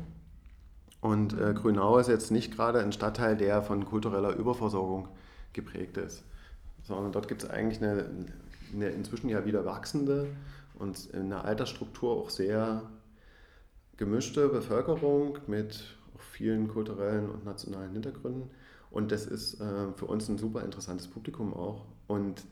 Und 1.00 1.40
äh, 1.40 1.54
Grünau 1.54 2.00
ist 2.00 2.10
jetzt 2.10 2.32
nicht 2.32 2.54
gerade 2.56 2.80
ein 2.80 2.92
Stadtteil, 2.92 3.38
der 3.38 3.62
von 3.62 3.86
kultureller 3.86 4.36
Überversorgung 4.36 5.08
geprägt 5.54 5.98
ist, 5.98 6.24
sondern 6.84 7.12
dort 7.12 7.28
gibt 7.28 7.44
es 7.44 7.50
eigentlich 7.50 7.82
eine, 7.82 8.06
eine, 8.74 8.90
inzwischen 8.90 9.30
ja 9.30 9.46
wieder 9.46 9.64
wachsende 9.64 10.28
und 10.80 11.06
in 11.14 11.30
der 11.30 11.46
Altersstruktur 11.46 12.18
auch 12.18 12.30
sehr 12.30 12.82
gemischte 13.98 14.48
Bevölkerung 14.50 15.40
mit 15.48 15.84
vielen 16.18 16.68
kulturellen 16.68 17.30
und 17.30 17.46
nationalen 17.46 17.92
Hintergründen. 17.92 18.50
Und 18.90 19.12
das 19.12 19.26
ist 19.26 19.60
äh, 19.60 19.92
für 19.96 20.06
uns 20.06 20.30
ein 20.30 20.38
super 20.38 20.64
interessantes 20.64 21.08
Publikum 21.08 21.54
auch. 21.54 21.86
Und 22.08 22.44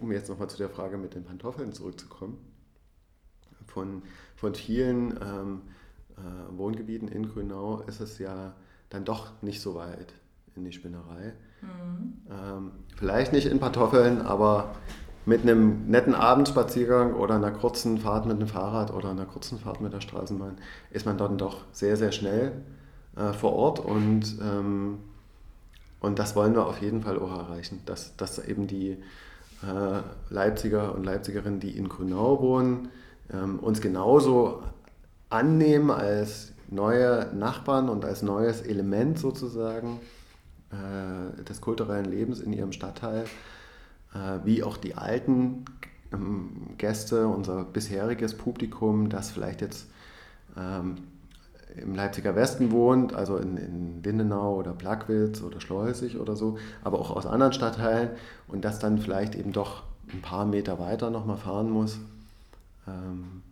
um 0.00 0.12
jetzt 0.12 0.28
nochmal 0.28 0.50
zu 0.50 0.58
der 0.58 0.68
Frage 0.68 0.98
mit 0.98 1.14
den 1.14 1.24
Pantoffeln 1.24 1.72
zurückzukommen, 1.72 2.38
von, 3.66 4.02
von 4.36 4.54
vielen 4.54 5.18
ähm, 5.22 5.62
äh, 6.16 6.56
Wohngebieten 6.58 7.08
in 7.08 7.28
Grünau 7.28 7.82
ist 7.82 8.00
es 8.00 8.18
ja 8.18 8.54
dann 8.90 9.04
doch 9.04 9.30
nicht 9.42 9.60
so 9.62 9.74
weit 9.74 10.12
in 10.54 10.64
die 10.64 10.72
Spinnerei. 10.72 11.32
Mhm. 11.62 12.12
Ähm, 12.30 12.70
vielleicht 12.96 13.32
nicht 13.32 13.46
in 13.46 13.60
Pantoffeln, 13.60 14.20
aber 14.20 14.74
mit 15.24 15.42
einem 15.42 15.86
netten 15.88 16.14
Abendspaziergang 16.14 17.14
oder 17.14 17.36
einer 17.36 17.52
kurzen 17.52 17.98
Fahrt 17.98 18.26
mit 18.26 18.40
dem 18.40 18.48
Fahrrad 18.48 18.92
oder 18.92 19.10
einer 19.10 19.24
kurzen 19.24 19.58
Fahrt 19.58 19.80
mit 19.80 19.92
der 19.92 20.00
Straßenbahn 20.00 20.58
ist 20.90 21.06
man 21.06 21.16
dann 21.16 21.38
doch 21.38 21.58
sehr, 21.72 21.96
sehr 21.96 22.12
schnell 22.12 22.52
äh, 23.16 23.32
vor 23.32 23.52
Ort 23.52 23.78
und 23.78 24.36
ähm, 24.40 24.98
und 26.02 26.18
das 26.18 26.34
wollen 26.34 26.54
wir 26.54 26.66
auf 26.66 26.82
jeden 26.82 27.02
Fall 27.02 27.16
auch 27.18 27.30
erreichen, 27.30 27.80
dass, 27.86 28.16
dass 28.16 28.44
eben 28.44 28.66
die 28.66 28.98
äh, 29.62 30.00
Leipziger 30.30 30.96
und 30.96 31.04
Leipzigerinnen, 31.04 31.60
die 31.60 31.76
in 31.76 31.88
Grünau 31.88 32.40
wohnen, 32.42 32.88
ähm, 33.32 33.60
uns 33.60 33.80
genauso 33.80 34.64
annehmen 35.30 35.92
als 35.92 36.52
neue 36.68 37.32
Nachbarn 37.34 37.88
und 37.88 38.04
als 38.04 38.22
neues 38.22 38.62
Element 38.62 39.20
sozusagen 39.20 40.00
äh, 40.72 41.44
des 41.44 41.60
kulturellen 41.60 42.06
Lebens 42.06 42.40
in 42.40 42.52
ihrem 42.52 42.72
Stadtteil, 42.72 43.24
wie 44.44 44.62
auch 44.62 44.76
die 44.76 44.94
alten 44.94 45.64
ähm, 46.12 46.74
Gäste, 46.78 47.26
unser 47.28 47.64
bisheriges 47.64 48.36
Publikum, 48.36 49.08
das 49.08 49.30
vielleicht 49.30 49.60
jetzt 49.60 49.88
ähm, 50.56 50.96
im 51.76 51.94
Leipziger 51.94 52.36
Westen 52.36 52.70
wohnt, 52.70 53.14
also 53.14 53.36
in, 53.36 53.56
in 53.56 54.02
Lindenau 54.02 54.56
oder 54.56 54.72
Plagwitz 54.72 55.42
oder 55.42 55.60
Schleusig 55.60 56.18
oder 56.18 56.36
so, 56.36 56.58
aber 56.84 56.98
auch 56.98 57.10
aus 57.10 57.26
anderen 57.26 57.52
Stadtteilen 57.52 58.10
und 58.48 58.64
das 58.64 58.78
dann 58.78 58.98
vielleicht 58.98 59.34
eben 59.34 59.52
doch 59.52 59.84
ein 60.12 60.20
paar 60.20 60.44
Meter 60.44 60.78
weiter 60.78 61.10
nochmal 61.10 61.38
fahren 61.38 61.70
muss, 61.70 61.98
ähm, 62.86 63.42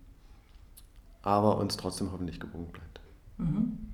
aber 1.23 1.59
uns 1.59 1.76
trotzdem 1.76 2.12
hoffentlich 2.12 2.40
gewogen 2.40 2.73
bleibt. 2.73 3.00
Mhm. 3.38 3.89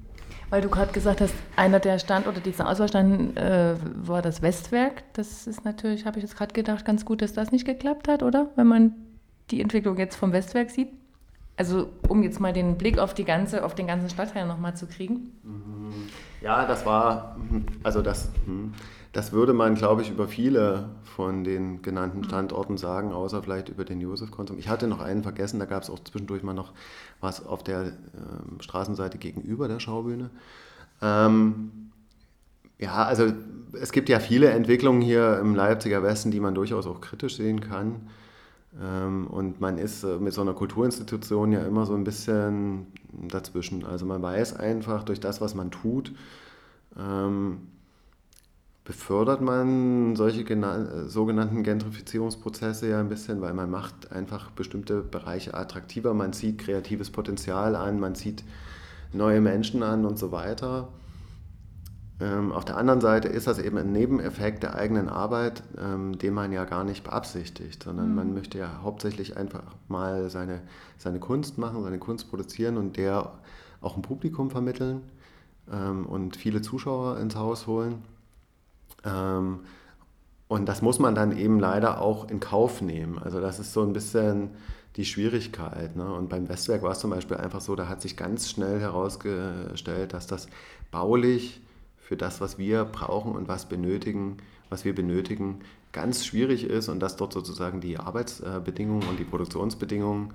Weil 0.48 0.62
du 0.62 0.68
gerade 0.68 0.92
gesagt 0.92 1.20
hast, 1.20 1.34
einer 1.56 1.80
der 1.80 1.98
Standorte 1.98 2.40
dieser 2.40 2.68
Auswahlstand 2.68 3.36
äh, 3.36 3.74
war 3.96 4.22
das 4.22 4.42
Westwerk. 4.42 5.02
Das 5.14 5.46
ist 5.46 5.64
natürlich, 5.64 6.06
habe 6.06 6.18
ich 6.18 6.22
jetzt 6.22 6.36
gerade 6.36 6.54
gedacht, 6.54 6.84
ganz 6.84 7.04
gut, 7.04 7.20
dass 7.20 7.32
das 7.32 7.50
nicht 7.50 7.66
geklappt 7.66 8.06
hat, 8.06 8.22
oder? 8.22 8.50
Wenn 8.54 8.68
man 8.68 8.94
die 9.50 9.60
Entwicklung 9.60 9.96
jetzt 9.98 10.16
vom 10.16 10.32
Westwerk 10.32 10.70
sieht. 10.70 10.88
Also 11.56 11.88
um 12.08 12.22
jetzt 12.22 12.38
mal 12.38 12.52
den 12.52 12.76
Blick 12.76 12.98
auf 12.98 13.14
die 13.14 13.24
ganze, 13.24 13.64
auf 13.64 13.74
den 13.74 13.86
ganzen 13.86 14.10
Stadtteil 14.10 14.46
nochmal 14.46 14.76
zu 14.76 14.86
kriegen. 14.86 15.32
Mhm. 15.42 16.08
Ja, 16.42 16.66
das 16.66 16.84
war, 16.84 17.36
also 17.82 18.02
das, 18.02 18.30
hm, 18.44 18.74
das 19.16 19.32
würde 19.32 19.54
man, 19.54 19.76
glaube 19.76 20.02
ich, 20.02 20.10
über 20.10 20.28
viele 20.28 20.90
von 21.04 21.42
den 21.42 21.80
genannten. 21.80 22.22
Standorten 22.22 22.76
sagen, 22.76 23.14
außer 23.14 23.42
vielleicht 23.42 23.70
über 23.70 23.86
den 23.86 23.98
Josef-Konsum. 23.98 24.58
Ich 24.58 24.68
hatte 24.68 24.88
noch 24.88 25.00
einen 25.00 25.22
vergessen, 25.22 25.58
da 25.58 25.64
gab 25.64 25.82
es 25.82 25.88
auch 25.88 25.98
zwischendurch 26.00 26.42
mal 26.42 26.52
noch 26.52 26.74
was 27.22 27.46
auf 27.46 27.64
der 27.64 27.84
äh, 27.84 27.92
Straßenseite 28.60 29.16
gegenüber 29.16 29.68
der 29.68 29.80
Schaubühne. 29.80 30.28
Ähm, 31.00 31.92
ja, 32.78 33.06
also 33.06 33.32
es 33.80 33.90
gibt 33.90 34.10
ja 34.10 34.20
viele 34.20 34.50
Entwicklungen 34.50 35.00
hier 35.00 35.38
im 35.38 35.54
Leipziger 35.54 36.02
Westen, 36.02 36.30
die 36.30 36.40
man 36.40 36.54
durchaus 36.54 36.86
auch 36.86 37.00
kritisch 37.00 37.36
sehen 37.36 37.60
kann. 37.60 38.10
Ähm, 38.78 39.28
und 39.28 39.62
man 39.62 39.78
ist 39.78 40.04
äh, 40.04 40.18
mit 40.18 40.34
so 40.34 40.42
einer 40.42 40.52
Kulturinstitution 40.52 41.52
ja 41.52 41.64
immer 41.64 41.86
so 41.86 41.94
ein 41.94 42.04
bisschen 42.04 42.88
dazwischen. 43.28 43.86
Also 43.86 44.04
man 44.04 44.20
weiß 44.20 44.56
einfach 44.56 45.04
durch 45.04 45.20
das, 45.20 45.40
was 45.40 45.54
man 45.54 45.70
tut, 45.70 46.12
ähm, 46.98 47.68
befördert 48.86 49.40
man 49.40 50.14
solche 50.14 50.42
äh, 50.42 51.08
sogenannten 51.08 51.64
Gentrifizierungsprozesse 51.64 52.88
ja 52.88 53.00
ein 53.00 53.08
bisschen, 53.08 53.40
weil 53.40 53.52
man 53.52 53.68
macht 53.68 54.12
einfach 54.12 54.50
bestimmte 54.52 55.02
Bereiche 55.02 55.54
attraktiver, 55.54 56.14
man 56.14 56.32
zieht 56.32 56.58
kreatives 56.58 57.10
Potenzial 57.10 57.74
an, 57.74 57.98
man 57.98 58.14
zieht 58.14 58.44
neue 59.12 59.40
Menschen 59.40 59.82
an 59.82 60.06
und 60.06 60.18
so 60.18 60.30
weiter. 60.30 60.88
Ähm, 62.20 62.52
auf 62.52 62.64
der 62.64 62.76
anderen 62.76 63.00
Seite 63.00 63.28
ist 63.28 63.48
das 63.48 63.58
eben 63.58 63.76
ein 63.76 63.90
Nebeneffekt 63.90 64.62
der 64.62 64.76
eigenen 64.76 65.08
Arbeit, 65.08 65.64
ähm, 65.78 66.16
den 66.16 66.32
man 66.32 66.52
ja 66.52 66.64
gar 66.64 66.84
nicht 66.84 67.02
beabsichtigt, 67.02 67.82
sondern 67.82 68.10
mhm. 68.10 68.14
man 68.14 68.34
möchte 68.34 68.56
ja 68.56 68.80
hauptsächlich 68.82 69.36
einfach 69.36 69.64
mal 69.88 70.30
seine, 70.30 70.62
seine 70.96 71.18
Kunst 71.18 71.58
machen, 71.58 71.82
seine 71.82 71.98
Kunst 71.98 72.30
produzieren 72.30 72.76
und 72.78 72.96
der 72.96 73.32
auch 73.80 73.96
ein 73.96 74.02
Publikum 74.02 74.50
vermitteln 74.50 75.02
ähm, 75.72 76.06
und 76.06 76.36
viele 76.36 76.62
Zuschauer 76.62 77.18
ins 77.18 77.34
Haus 77.34 77.66
holen. 77.66 78.15
Ähm, 79.04 79.60
und 80.48 80.66
das 80.66 80.80
muss 80.80 80.98
man 80.98 81.14
dann 81.14 81.36
eben 81.36 81.58
leider 81.58 82.00
auch 82.00 82.30
in 82.30 82.40
Kauf 82.40 82.80
nehmen. 82.80 83.18
Also 83.18 83.40
das 83.40 83.58
ist 83.58 83.72
so 83.72 83.82
ein 83.82 83.92
bisschen 83.92 84.50
die 84.96 85.04
Schwierigkeit. 85.04 85.96
Ne? 85.96 86.12
Und 86.12 86.28
beim 86.28 86.48
Westwerk 86.48 86.82
war 86.82 86.92
es 86.92 87.00
zum 87.00 87.10
Beispiel 87.10 87.36
einfach 87.36 87.60
so, 87.60 87.74
da 87.74 87.88
hat 87.88 88.00
sich 88.00 88.16
ganz 88.16 88.50
schnell 88.50 88.80
herausgestellt, 88.80 90.14
dass 90.14 90.26
das 90.26 90.48
baulich 90.90 91.60
für 91.98 92.16
das, 92.16 92.40
was 92.40 92.58
wir 92.58 92.84
brauchen 92.84 93.32
und 93.32 93.48
was 93.48 93.68
benötigen, 93.68 94.38
was 94.70 94.84
wir 94.84 94.94
benötigen, 94.94 95.60
ganz 95.92 96.24
schwierig 96.24 96.64
ist 96.64 96.88
und 96.88 97.00
dass 97.00 97.16
dort 97.16 97.32
sozusagen 97.32 97.80
die 97.80 97.98
Arbeitsbedingungen 97.98 99.08
und 99.08 99.18
die 99.18 99.24
Produktionsbedingungen 99.24 100.32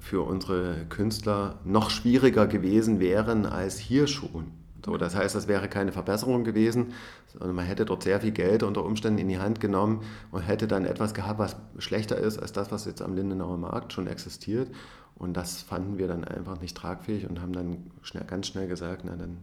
für 0.00 0.22
unsere 0.22 0.86
Künstler 0.88 1.58
noch 1.64 1.90
schwieriger 1.90 2.46
gewesen 2.46 3.00
wären 3.00 3.46
als 3.46 3.78
hier 3.78 4.06
schon. 4.06 4.63
So, 4.84 4.96
das 4.98 5.14
heißt, 5.14 5.34
das 5.34 5.48
wäre 5.48 5.68
keine 5.68 5.92
Verbesserung 5.92 6.44
gewesen, 6.44 6.92
sondern 7.32 7.56
man 7.56 7.64
hätte 7.64 7.86
dort 7.86 8.02
sehr 8.02 8.20
viel 8.20 8.32
Geld 8.32 8.62
unter 8.62 8.84
Umständen 8.84 9.18
in 9.18 9.28
die 9.28 9.38
Hand 9.38 9.60
genommen 9.60 10.02
und 10.30 10.42
hätte 10.42 10.68
dann 10.68 10.84
etwas 10.84 11.14
gehabt, 11.14 11.38
was 11.38 11.56
schlechter 11.78 12.18
ist 12.18 12.38
als 12.38 12.52
das, 12.52 12.70
was 12.70 12.84
jetzt 12.84 13.00
am 13.00 13.14
Lindenauer 13.14 13.56
Markt 13.56 13.92
schon 13.92 14.06
existiert. 14.06 14.68
Und 15.16 15.36
das 15.36 15.62
fanden 15.62 15.96
wir 15.96 16.08
dann 16.08 16.24
einfach 16.24 16.60
nicht 16.60 16.76
tragfähig 16.76 17.28
und 17.28 17.40
haben 17.40 17.52
dann 17.52 17.90
schnell, 18.02 18.24
ganz 18.24 18.48
schnell 18.48 18.68
gesagt, 18.68 19.02
na 19.04 19.16
dann 19.16 19.38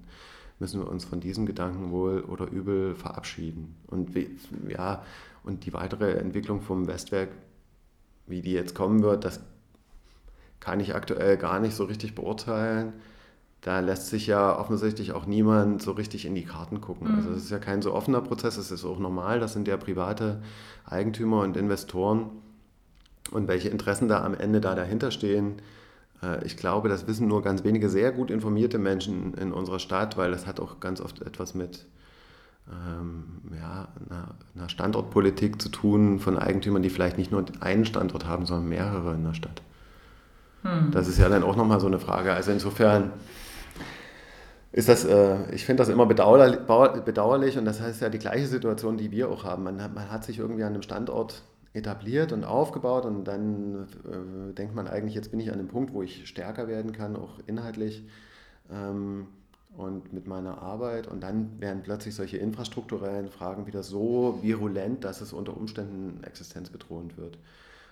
müssen 0.59 0.79
wir 0.79 0.87
uns 0.87 1.05
von 1.05 1.19
diesem 1.19 1.45
Gedanken 1.45 1.91
wohl 1.91 2.21
oder 2.21 2.45
übel 2.45 2.93
verabschieden. 2.93 3.75
Und 3.87 4.11
ja, 4.67 5.03
und 5.43 5.65
die 5.65 5.73
weitere 5.73 6.13
Entwicklung 6.13 6.61
vom 6.61 6.87
Westwerk, 6.87 7.29
wie 8.27 8.41
die 8.41 8.51
jetzt 8.51 8.75
kommen 8.75 9.01
wird, 9.01 9.25
das 9.25 9.39
kann 10.59 10.79
ich 10.79 10.93
aktuell 10.93 11.37
gar 11.37 11.59
nicht 11.59 11.75
so 11.75 11.85
richtig 11.85 12.13
beurteilen. 12.13 12.93
Da 13.61 13.79
lässt 13.79 14.07
sich 14.07 14.25
ja 14.25 14.57
offensichtlich 14.57 15.11
auch 15.13 15.27
niemand 15.27 15.83
so 15.83 15.91
richtig 15.91 16.25
in 16.25 16.33
die 16.33 16.45
Karten 16.45 16.81
gucken. 16.81 17.07
Also 17.07 17.13
mhm. 17.13 17.25
Also 17.27 17.37
es 17.37 17.43
ist 17.45 17.51
ja 17.51 17.59
kein 17.59 17.81
so 17.81 17.93
offener 17.93 18.21
Prozess, 18.21 18.57
es 18.57 18.71
ist 18.71 18.85
auch 18.85 18.97
normal, 18.97 19.39
das 19.39 19.53
sind 19.53 19.67
ja 19.67 19.77
private 19.77 20.41
Eigentümer 20.85 21.41
und 21.41 21.55
Investoren. 21.55 22.31
Und 23.29 23.47
welche 23.47 23.69
Interessen 23.69 24.07
da 24.07 24.23
am 24.23 24.33
Ende 24.33 24.61
da 24.61 24.73
dahinter 24.73 25.11
stehen, 25.11 25.61
äh, 26.23 26.43
ich 26.45 26.57
glaube, 26.57 26.89
das 26.89 27.07
wissen 27.07 27.27
nur 27.27 27.43
ganz 27.43 27.63
wenige 27.63 27.89
sehr 27.89 28.11
gut 28.11 28.31
informierte 28.31 28.79
Menschen 28.79 29.35
in 29.35 29.51
unserer 29.51 29.79
Stadt, 29.79 30.17
weil 30.17 30.31
das 30.31 30.47
hat 30.47 30.59
auch 30.59 30.79
ganz 30.79 30.99
oft 30.99 31.21
etwas 31.21 31.53
mit 31.53 31.85
ähm, 32.69 33.41
ja, 33.55 33.87
einer, 34.09 34.35
einer, 34.55 34.69
Standortpolitik 34.69 35.61
zu 35.61 35.69
tun 35.69 36.19
von 36.19 36.37
Eigentümern, 36.37 36.81
die 36.81 36.89
vielleicht 36.89 37.17
nicht 37.17 37.31
nur 37.31 37.43
einen 37.59 37.85
Standort 37.85 38.25
haben, 38.25 38.45
sondern 38.45 38.69
mehrere 38.69 39.13
in 39.13 39.23
der 39.23 39.33
Stadt. 39.33 39.61
Hm. 40.63 40.91
Das 40.91 41.07
ist 41.07 41.17
ja 41.17 41.27
dann 41.27 41.43
auch 41.43 41.55
nochmal 41.55 41.79
so 41.79 41.87
eine 41.87 41.99
Frage. 41.99 42.33
Also 42.33 42.51
insofern 42.51 43.11
ist 44.71 44.87
das, 44.87 45.03
äh, 45.05 45.53
ich 45.53 45.65
finde 45.65 45.81
das 45.81 45.89
immer 45.89 46.05
bedauerlich, 46.05 46.59
bedauerlich 46.59 47.57
und 47.57 47.65
das 47.65 47.81
heißt 47.81 48.01
ja 48.01 48.09
die 48.09 48.19
gleiche 48.19 48.47
Situation, 48.47 48.97
die 48.97 49.11
wir 49.11 49.29
auch 49.29 49.43
haben. 49.43 49.63
Man, 49.63 49.75
man 49.75 50.11
hat 50.11 50.23
sich 50.23 50.39
irgendwie 50.39 50.63
an 50.63 50.73
einem 50.73 50.81
Standort 50.81 51.43
etabliert 51.73 52.31
und 52.31 52.43
aufgebaut 52.43 53.05
und 53.05 53.25
dann 53.25 53.87
äh, 54.05 54.53
denkt 54.53 54.75
man 54.75 54.87
eigentlich, 54.87 55.15
jetzt 55.15 55.31
bin 55.31 55.39
ich 55.39 55.51
an 55.51 55.57
dem 55.57 55.67
Punkt, 55.67 55.93
wo 55.93 56.01
ich 56.01 56.27
stärker 56.27 56.67
werden 56.67 56.91
kann, 56.91 57.15
auch 57.15 57.39
inhaltlich 57.47 58.05
ähm, 58.69 59.27
und 59.75 60.11
mit 60.11 60.27
meiner 60.27 60.61
Arbeit. 60.61 61.07
Und 61.07 61.21
dann 61.21 61.59
werden 61.61 61.81
plötzlich 61.83 62.15
solche 62.15 62.37
infrastrukturellen 62.37 63.29
Fragen 63.29 63.67
wieder 63.67 63.83
so 63.83 64.39
virulent, 64.41 65.03
dass 65.05 65.21
es 65.21 65.31
unter 65.31 65.55
Umständen 65.55 66.23
existenzbedrohend 66.23 67.17
wird. 67.17 67.37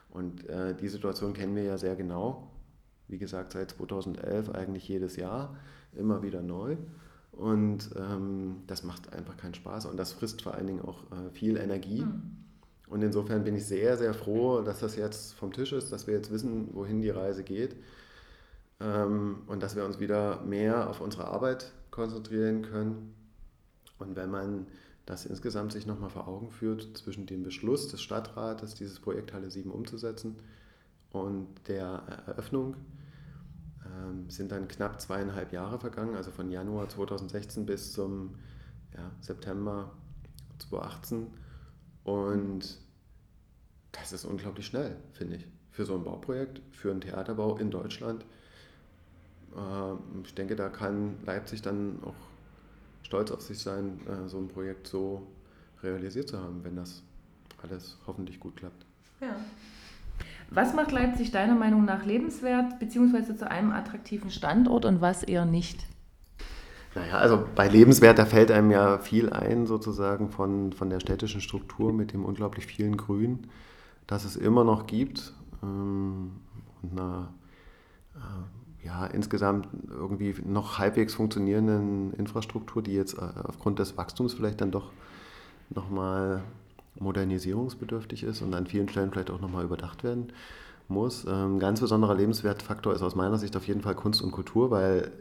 Und 0.09 0.47
äh, 0.49 0.75
die 0.75 0.89
Situation 0.89 1.33
kennen 1.33 1.55
wir 1.55 1.63
ja 1.63 1.77
sehr 1.77 1.95
genau. 1.95 2.47
Wie 3.07 3.17
gesagt, 3.17 3.53
seit 3.53 3.71
2011 3.71 4.49
eigentlich 4.49 4.87
jedes 4.87 5.15
Jahr, 5.15 5.55
immer 5.99 6.23
wieder 6.23 6.41
neu. 6.41 6.77
Und 7.31 7.91
ähm, 7.95 8.63
das 8.67 8.83
macht 8.83 9.13
einfach 9.13 9.37
keinen 9.37 9.53
Spaß 9.53 9.85
und 9.85 9.97
das 9.97 10.11
frisst 10.11 10.41
vor 10.41 10.55
allen 10.55 10.67
Dingen 10.67 10.81
auch 10.81 11.03
äh, 11.11 11.29
viel 11.31 11.57
Energie. 11.57 12.01
Mhm. 12.01 12.39
Und 12.89 13.03
insofern 13.03 13.43
bin 13.43 13.55
ich 13.55 13.65
sehr, 13.65 13.97
sehr 13.97 14.13
froh, 14.13 14.61
dass 14.61 14.79
das 14.79 14.95
jetzt 14.95 15.35
vom 15.35 15.53
Tisch 15.53 15.71
ist, 15.71 15.91
dass 15.91 16.07
wir 16.07 16.15
jetzt 16.15 16.31
wissen, 16.31 16.69
wohin 16.73 17.01
die 17.01 17.11
Reise 17.11 17.43
geht 17.43 17.75
ähm, 18.79 19.43
und 19.47 19.61
dass 19.61 19.75
wir 19.75 19.85
uns 19.85 19.99
wieder 19.99 20.41
mehr 20.41 20.89
auf 20.89 20.99
unsere 20.99 21.25
Arbeit 21.25 21.71
konzentrieren 21.91 22.63
können. 22.63 23.13
Und 23.99 24.15
wenn 24.15 24.31
man 24.31 24.67
das 25.05 25.25
insgesamt 25.25 25.71
sich 25.71 25.85
nochmal 25.85 26.09
vor 26.09 26.27
Augen 26.27 26.51
führt, 26.51 26.97
zwischen 26.97 27.25
dem 27.25 27.43
Beschluss 27.43 27.87
des 27.87 28.01
Stadtrates, 28.01 28.75
dieses 28.75 28.99
Projekt 28.99 29.33
Halle 29.33 29.49
7 29.49 29.71
umzusetzen 29.71 30.35
und 31.11 31.47
der 31.67 32.03
Eröffnung, 32.27 32.75
ähm, 33.99 34.29
sind 34.29 34.51
dann 34.51 34.67
knapp 34.67 35.01
zweieinhalb 35.01 35.51
Jahre 35.51 35.79
vergangen, 35.79 36.15
also 36.15 36.31
von 36.31 36.49
Januar 36.49 36.89
2016 36.89 37.65
bis 37.65 37.93
zum 37.93 38.35
ja, 38.95 39.11
September 39.21 39.91
2018. 40.59 41.27
Und 42.03 42.79
das 43.91 44.11
ist 44.11 44.25
unglaublich 44.25 44.65
schnell, 44.65 44.95
finde 45.13 45.37
ich, 45.37 45.47
für 45.71 45.85
so 45.85 45.95
ein 45.95 46.03
Bauprojekt, 46.03 46.61
für 46.71 46.91
einen 46.91 47.01
Theaterbau 47.01 47.57
in 47.57 47.71
Deutschland. 47.71 48.25
Ähm, 49.55 49.99
ich 50.23 50.33
denke, 50.33 50.55
da 50.55 50.69
kann 50.69 51.17
Leipzig 51.25 51.61
dann 51.61 51.99
auch 52.03 52.15
stolz 53.03 53.31
auf 53.31 53.41
sich 53.41 53.59
sein, 53.59 53.99
äh, 54.07 54.27
so 54.27 54.37
ein 54.37 54.47
Projekt 54.47 54.87
so 54.87 55.27
realisiert 55.81 56.29
zu 56.29 56.39
haben, 56.39 56.63
wenn 56.63 56.75
das 56.75 57.03
alles 57.61 57.97
hoffentlich 58.05 58.39
gut 58.39 58.55
klappt. 58.57 58.85
Ja. 59.21 59.35
Was 60.51 60.73
macht 60.73 60.91
Leipzig 60.91 61.31
deiner 61.31 61.55
Meinung 61.55 61.85
nach 61.85 62.05
lebenswert 62.05 62.79
bzw. 62.79 63.35
zu 63.35 63.49
einem 63.49 63.71
attraktiven 63.71 64.31
Standort 64.31 64.85
und 64.85 64.99
was 64.99 65.23
eher 65.23 65.45
nicht? 65.45 65.85
Naja, 66.95 67.19
also 67.19 67.45
bei 67.55 67.67
lebenswert, 67.67 68.17
da 68.17 68.25
fällt 68.25 68.49
einem 68.49 68.71
ja 68.71 68.97
viel 68.97 69.29
ein 69.29 69.67
sozusagen 69.67 70.31
von, 70.31 70.73
von 70.73 70.89
der 70.89 70.99
städtischen 70.99 71.39
Struktur 71.39 71.93
mit 71.93 72.13
dem 72.13 72.25
unglaublich 72.25 72.65
vielen 72.65 72.97
Grün, 72.97 73.47
das 74.07 74.25
es 74.25 74.35
immer 74.35 74.63
noch 74.63 74.87
gibt 74.87 75.33
ähm, 75.61 76.31
und 76.81 76.99
einer 76.99 77.33
äh, 78.15 78.85
ja, 78.87 79.05
insgesamt 79.05 79.67
irgendwie 79.87 80.33
noch 80.43 80.79
halbwegs 80.79 81.13
funktionierenden 81.13 82.13
Infrastruktur, 82.13 82.81
die 82.81 82.93
jetzt 82.93 83.19
äh, 83.19 83.21
aufgrund 83.43 83.77
des 83.77 83.97
Wachstums 83.97 84.33
vielleicht 84.33 84.61
dann 84.61 84.71
doch 84.71 84.91
nochmal 85.69 86.41
modernisierungsbedürftig 86.95 88.23
ist 88.23 88.41
und 88.41 88.53
an 88.53 88.67
vielen 88.67 88.89
Stellen 88.89 89.11
vielleicht 89.11 89.31
auch 89.31 89.41
nochmal 89.41 89.65
überdacht 89.65 90.03
werden 90.03 90.33
muss. 90.87 91.25
Ein 91.25 91.53
ähm, 91.53 91.59
ganz 91.59 91.79
besonderer 91.79 92.15
Lebenswertfaktor 92.15 92.93
ist 92.93 93.01
aus 93.01 93.15
meiner 93.15 93.37
Sicht 93.37 93.55
auf 93.55 93.67
jeden 93.67 93.81
Fall 93.81 93.95
Kunst 93.95 94.21
und 94.21 94.31
Kultur, 94.31 94.71
weil 94.71 95.11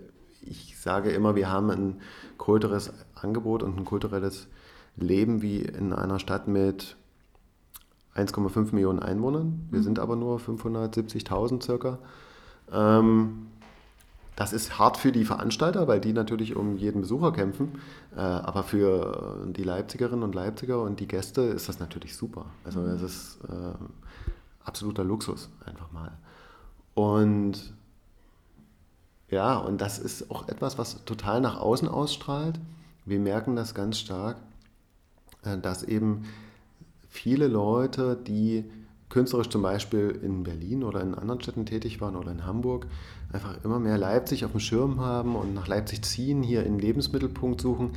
ich 0.41 0.79
sage 0.79 1.11
immer, 1.11 1.35
wir 1.35 1.51
haben 1.51 1.71
ein 1.71 2.01
kulturelles 2.39 2.93
Angebot 3.15 3.63
und 3.63 3.77
ein 3.77 3.85
kulturelles 3.85 4.49
Leben 4.97 5.43
wie 5.43 5.61
in 5.61 5.93
einer 5.93 6.19
Stadt 6.19 6.49
mit 6.49 6.97
1,5 8.15 8.75
Millionen 8.75 9.01
Einwohnern. 9.01 9.69
Wir 9.71 9.81
mhm. 9.81 9.85
sind 9.85 9.99
aber 9.99 10.17
nur 10.17 10.39
570.000 10.39 11.63
circa. 11.63 11.99
Ähm, 12.73 13.49
das 14.38 14.52
ist 14.52 14.78
hart 14.78 14.99
für 14.99 15.11
die 15.11 15.25
Veranstalter, 15.25 15.88
weil 15.88 16.00
die 16.00 16.12
natürlich 16.12 16.54
um 16.54 16.76
jeden 16.76 17.00
Besucher 17.00 17.33
kämpfen. 17.33 17.80
Äh, 18.14 18.21
aber 18.21 18.62
für 18.62 19.45
die 19.49 19.64
Leipzigerinnen 19.64 20.23
und 20.23 20.33
Leipziger 20.33 20.80
und 20.80 21.00
die 21.00 21.09
Gäste 21.09 21.40
ist 21.40 21.68
das 21.68 21.80
natürlich 21.80 22.16
super. 22.16 22.47
Also 22.62 22.87
es 22.87 23.02
ist 23.02 23.38
äh, 23.49 23.75
absoluter 24.64 25.03
Luxus 25.03 25.51
einfach 25.66 25.90
mal. 25.90 26.12
Und 26.94 27.74
ja, 29.29 29.59
und 29.59 29.81
das 29.81 29.98
ist 29.98 30.31
auch 30.31 30.46
etwas, 30.46 30.79
was 30.79 31.05
total 31.05 31.40
nach 31.40 31.59
außen 31.59 31.88
ausstrahlt. 31.88 32.61
Wir 33.05 33.18
merken 33.18 33.57
das 33.57 33.74
ganz 33.74 33.98
stark, 33.98 34.37
äh, 35.42 35.59
dass 35.59 35.83
eben 35.83 36.27
viele 37.09 37.48
Leute, 37.48 38.16
die 38.16 38.70
künstlerisch 39.09 39.49
zum 39.49 39.62
Beispiel 39.62 40.18
in 40.23 40.42
Berlin 40.42 40.85
oder 40.85 41.01
in 41.01 41.14
anderen 41.14 41.40
Städten 41.40 41.66
tätig 41.66 42.01
waren 42.01 42.16
oder 42.16 42.31
in 42.31 42.44
Hamburg, 42.44 42.87
einfach 43.33 43.62
immer 43.64 43.79
mehr 43.79 43.99
Leipzig 43.99 44.44
auf 44.44 44.53
dem 44.53 44.61
Schirm 44.61 45.01
haben 45.01 45.37
und 45.37 45.55
nach 45.55 45.66
Leipzig 45.66 46.03
ziehen, 46.03 46.42
hier 46.42 46.64
in 46.64 46.79
Lebensmittelpunkt 46.79 47.61
suchen, 47.61 47.92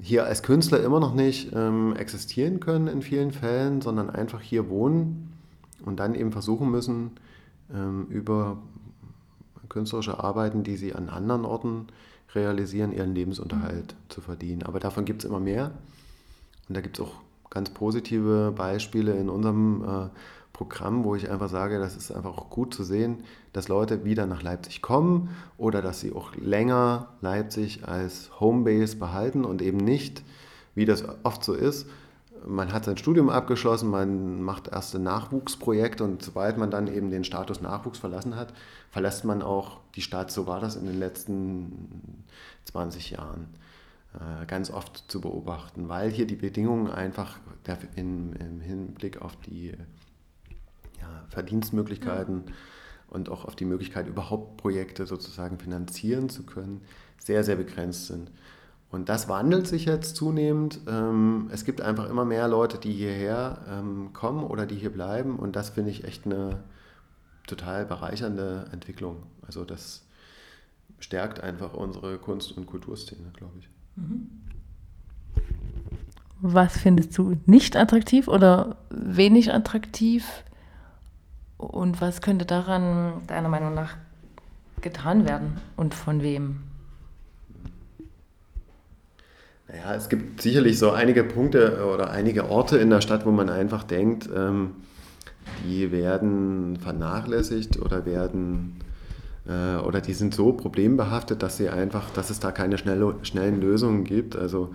hier 0.00 0.26
als 0.26 0.42
Künstler 0.42 0.82
immer 0.82 1.00
noch 1.00 1.14
nicht 1.14 1.52
ähm, 1.54 1.94
existieren 1.96 2.60
können 2.60 2.88
in 2.88 3.02
vielen 3.02 3.30
Fällen, 3.30 3.80
sondern 3.80 4.10
einfach 4.10 4.40
hier 4.40 4.68
wohnen 4.68 5.32
und 5.84 6.00
dann 6.00 6.14
eben 6.14 6.32
versuchen 6.32 6.70
müssen, 6.70 7.12
ähm, 7.72 8.06
über 8.08 8.58
künstlerische 9.68 10.22
Arbeiten, 10.22 10.62
die 10.62 10.76
sie 10.76 10.94
an 10.94 11.08
anderen 11.08 11.44
Orten 11.44 11.86
realisieren, 12.34 12.92
ihren 12.92 13.14
Lebensunterhalt 13.14 13.94
mhm. 13.94 14.10
zu 14.10 14.20
verdienen. 14.20 14.62
Aber 14.62 14.80
davon 14.80 15.04
gibt 15.04 15.22
es 15.22 15.28
immer 15.28 15.40
mehr. 15.40 15.70
Und 16.68 16.76
da 16.76 16.80
gibt 16.80 16.98
es 16.98 17.04
auch 17.04 17.14
ganz 17.50 17.70
positive 17.70 18.52
Beispiele 18.56 19.12
in 19.12 19.28
unserem 19.28 19.84
äh, 19.84 20.08
Programm, 20.52 21.04
wo 21.04 21.16
ich 21.16 21.30
einfach 21.30 21.48
sage, 21.48 21.78
das 21.78 21.96
ist 21.96 22.12
einfach 22.12 22.38
auch 22.38 22.48
gut 22.48 22.72
zu 22.72 22.84
sehen, 22.84 23.24
dass 23.52 23.68
Leute 23.68 24.04
wieder 24.04 24.26
nach 24.26 24.42
Leipzig 24.42 24.82
kommen 24.82 25.30
oder 25.58 25.82
dass 25.82 26.00
sie 26.00 26.12
auch 26.12 26.34
länger 26.36 27.08
Leipzig 27.20 27.86
als 27.86 28.30
Homebase 28.40 28.96
behalten 28.96 29.44
und 29.44 29.62
eben 29.62 29.78
nicht, 29.78 30.22
wie 30.74 30.84
das 30.84 31.04
oft 31.24 31.44
so 31.44 31.54
ist, 31.54 31.86
man 32.46 32.72
hat 32.72 32.84
sein 32.84 32.96
Studium 32.96 33.30
abgeschlossen, 33.30 33.90
man 33.90 34.42
macht 34.42 34.68
erste 34.68 34.98
Nachwuchsprojekte 34.98 36.04
und 36.04 36.22
sobald 36.22 36.58
man 36.58 36.70
dann 36.70 36.88
eben 36.88 37.10
den 37.10 37.24
Status 37.24 37.60
Nachwuchs 37.60 37.98
verlassen 37.98 38.36
hat, 38.36 38.52
verlässt 38.90 39.24
man 39.24 39.42
auch 39.42 39.78
die 39.94 40.02
Stadt. 40.02 40.30
So 40.30 40.46
war 40.46 40.60
das 40.60 40.76
in 40.76 40.86
den 40.86 40.98
letzten 40.98 42.24
20 42.66 43.10
Jahren 43.10 43.48
ganz 44.46 44.70
oft 44.70 45.04
zu 45.08 45.20
beobachten, 45.20 45.88
weil 45.88 46.10
hier 46.10 46.26
die 46.26 46.36
Bedingungen 46.36 46.88
einfach 46.88 47.38
im 47.96 48.60
Hinblick 48.60 49.20
auf 49.20 49.36
die 49.36 49.72
ja, 51.00 51.24
Verdienstmöglichkeiten 51.28 52.44
ja. 52.46 52.52
und 53.08 53.28
auch 53.28 53.44
auf 53.44 53.56
die 53.56 53.64
Möglichkeit, 53.64 54.06
überhaupt 54.06 54.56
Projekte 54.56 55.06
sozusagen 55.06 55.58
finanzieren 55.58 56.28
zu 56.28 56.44
können, 56.44 56.82
sehr, 57.18 57.44
sehr 57.44 57.56
begrenzt 57.56 58.06
sind. 58.06 58.30
Und 58.90 59.08
das 59.08 59.28
wandelt 59.28 59.66
sich 59.66 59.86
jetzt 59.86 60.14
zunehmend. 60.14 60.80
Ähm, 60.86 61.50
es 61.52 61.64
gibt 61.64 61.80
einfach 61.80 62.08
immer 62.08 62.24
mehr 62.24 62.46
Leute, 62.46 62.78
die 62.78 62.92
hierher 62.92 63.64
ähm, 63.68 64.12
kommen 64.12 64.44
oder 64.44 64.66
die 64.66 64.76
hier 64.76 64.92
bleiben. 64.92 65.36
Und 65.36 65.56
das 65.56 65.70
finde 65.70 65.90
ich 65.90 66.04
echt 66.04 66.26
eine 66.26 66.62
total 67.48 67.86
bereichernde 67.86 68.68
Entwicklung. 68.70 69.24
Also 69.42 69.64
das 69.64 70.06
stärkt 71.00 71.40
einfach 71.40 71.74
unsere 71.74 72.18
Kunst- 72.18 72.56
und 72.56 72.66
Kulturszene, 72.66 73.32
glaube 73.36 73.58
ich. 73.58 73.68
Mhm. 73.96 74.28
Was 76.40 76.76
findest 76.76 77.16
du 77.16 77.36
nicht 77.46 77.76
attraktiv 77.76 78.28
oder 78.28 78.76
wenig 78.90 79.52
attraktiv 79.52 80.44
und 81.56 82.00
was 82.00 82.20
könnte 82.20 82.44
daran 82.44 83.22
deiner 83.26 83.48
Meinung 83.48 83.72
nach 83.72 83.96
getan 84.82 85.26
werden 85.26 85.56
und 85.76 85.94
von 85.94 86.22
wem? 86.22 86.60
Naja, 89.68 89.94
es 89.94 90.08
gibt 90.08 90.42
sicherlich 90.42 90.78
so 90.78 90.90
einige 90.90 91.24
Punkte 91.24 91.86
oder 91.86 92.10
einige 92.10 92.50
Orte 92.50 92.76
in 92.76 92.90
der 92.90 93.00
Stadt, 93.00 93.24
wo 93.24 93.30
man 93.30 93.48
einfach 93.48 93.82
denkt, 93.82 94.28
ähm, 94.34 94.72
die 95.64 95.90
werden 95.90 96.76
vernachlässigt 96.76 97.80
oder 97.80 98.04
werden 98.04 98.83
oder 99.46 100.00
die 100.00 100.14
sind 100.14 100.34
so 100.34 100.52
problembehaftet, 100.52 101.42
dass 101.42 101.58
sie 101.58 101.68
einfach, 101.68 102.08
dass 102.10 102.30
es 102.30 102.40
da 102.40 102.50
keine 102.50 102.78
schnelle, 102.78 103.16
schnellen 103.22 103.60
Lösungen 103.60 104.04
gibt. 104.04 104.36
Also 104.36 104.70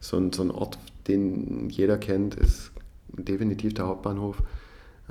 so 0.00 0.16
ein, 0.16 0.32
so 0.32 0.42
ein 0.42 0.50
Ort, 0.50 0.78
den 1.06 1.70
jeder 1.70 1.96
kennt, 1.96 2.34
ist 2.34 2.72
definitiv 3.08 3.74
der 3.74 3.86
Hauptbahnhof. 3.86 4.42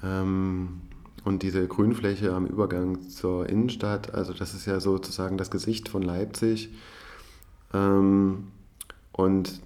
Ähm, 0.03 0.81
und 1.23 1.43
diese 1.43 1.67
Grünfläche 1.67 2.33
am 2.33 2.45
Übergang 2.45 3.09
zur 3.09 3.47
Innenstadt, 3.47 4.13
also 4.13 4.33
das 4.33 4.53
ist 4.53 4.65
ja 4.65 4.79
sozusagen 4.79 5.37
das 5.37 5.51
Gesicht 5.51 5.89
von 5.89 6.01
Leipzig. 6.01 6.69
Ähm, 7.73 8.47
und 9.11 9.61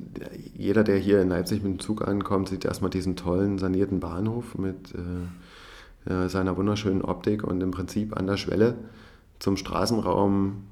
jeder, 0.55 0.83
der 0.83 0.97
hier 0.97 1.21
in 1.21 1.29
Leipzig 1.29 1.61
mit 1.61 1.73
dem 1.73 1.79
Zug 1.79 2.07
ankommt, 2.07 2.49
sieht 2.49 2.65
erstmal 2.65 2.89
diesen 2.89 3.15
tollen 3.15 3.59
sanierten 3.59 3.99
Bahnhof 3.99 4.57
mit 4.57 4.93
äh, 4.95 6.27
seiner 6.27 6.57
wunderschönen 6.57 7.03
Optik 7.03 7.43
und 7.43 7.61
im 7.61 7.71
Prinzip 7.71 8.17
an 8.17 8.27
der 8.27 8.37
Schwelle 8.37 8.75
zum 9.39 9.57
Straßenraum 9.57 10.63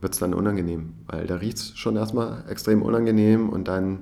wird 0.00 0.14
es 0.14 0.18
dann 0.18 0.34
unangenehm, 0.34 0.94
weil 1.06 1.26
da 1.26 1.36
riecht 1.36 1.58
es 1.58 1.76
schon 1.76 1.96
erstmal 1.96 2.44
extrem 2.48 2.82
unangenehm 2.82 3.48
und 3.48 3.68
dann 3.68 4.00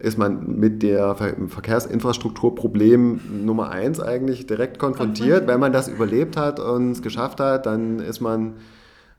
ist 0.00 0.16
man 0.16 0.58
mit 0.58 0.82
der 0.82 1.14
Verkehrsinfrastrukturproblem 1.14 3.44
Nummer 3.44 3.70
eins 3.70 4.00
eigentlich 4.00 4.46
direkt 4.46 4.78
konfrontiert. 4.78 5.46
Wenn 5.46 5.60
man 5.60 5.72
das 5.72 5.88
überlebt 5.88 6.36
hat 6.36 6.60
und 6.60 6.92
es 6.92 7.02
geschafft 7.02 7.40
hat, 7.40 7.66
dann 7.66 7.98
ist 7.98 8.20
man 8.20 8.54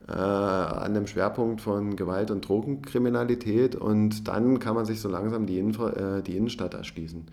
äh, 0.08 0.13
an 0.13 0.93
dem 0.93 1.05
Schwerpunkt 1.05 1.62
von 1.62 1.95
Gewalt 1.95 2.32
und 2.32 2.47
Drogenkriminalität 2.47 3.75
und 3.75 4.27
dann 4.27 4.60
kann 4.60 4.75
man 4.75 4.86
sich 4.86 5.01
so 5.01 5.10
langsam 5.10 5.45
die, 5.45 5.60
Infra 5.60 6.17
äh, 6.17 6.23
die 6.23 6.38
Innenstadt 6.38 6.73
erschließen. 6.73 7.25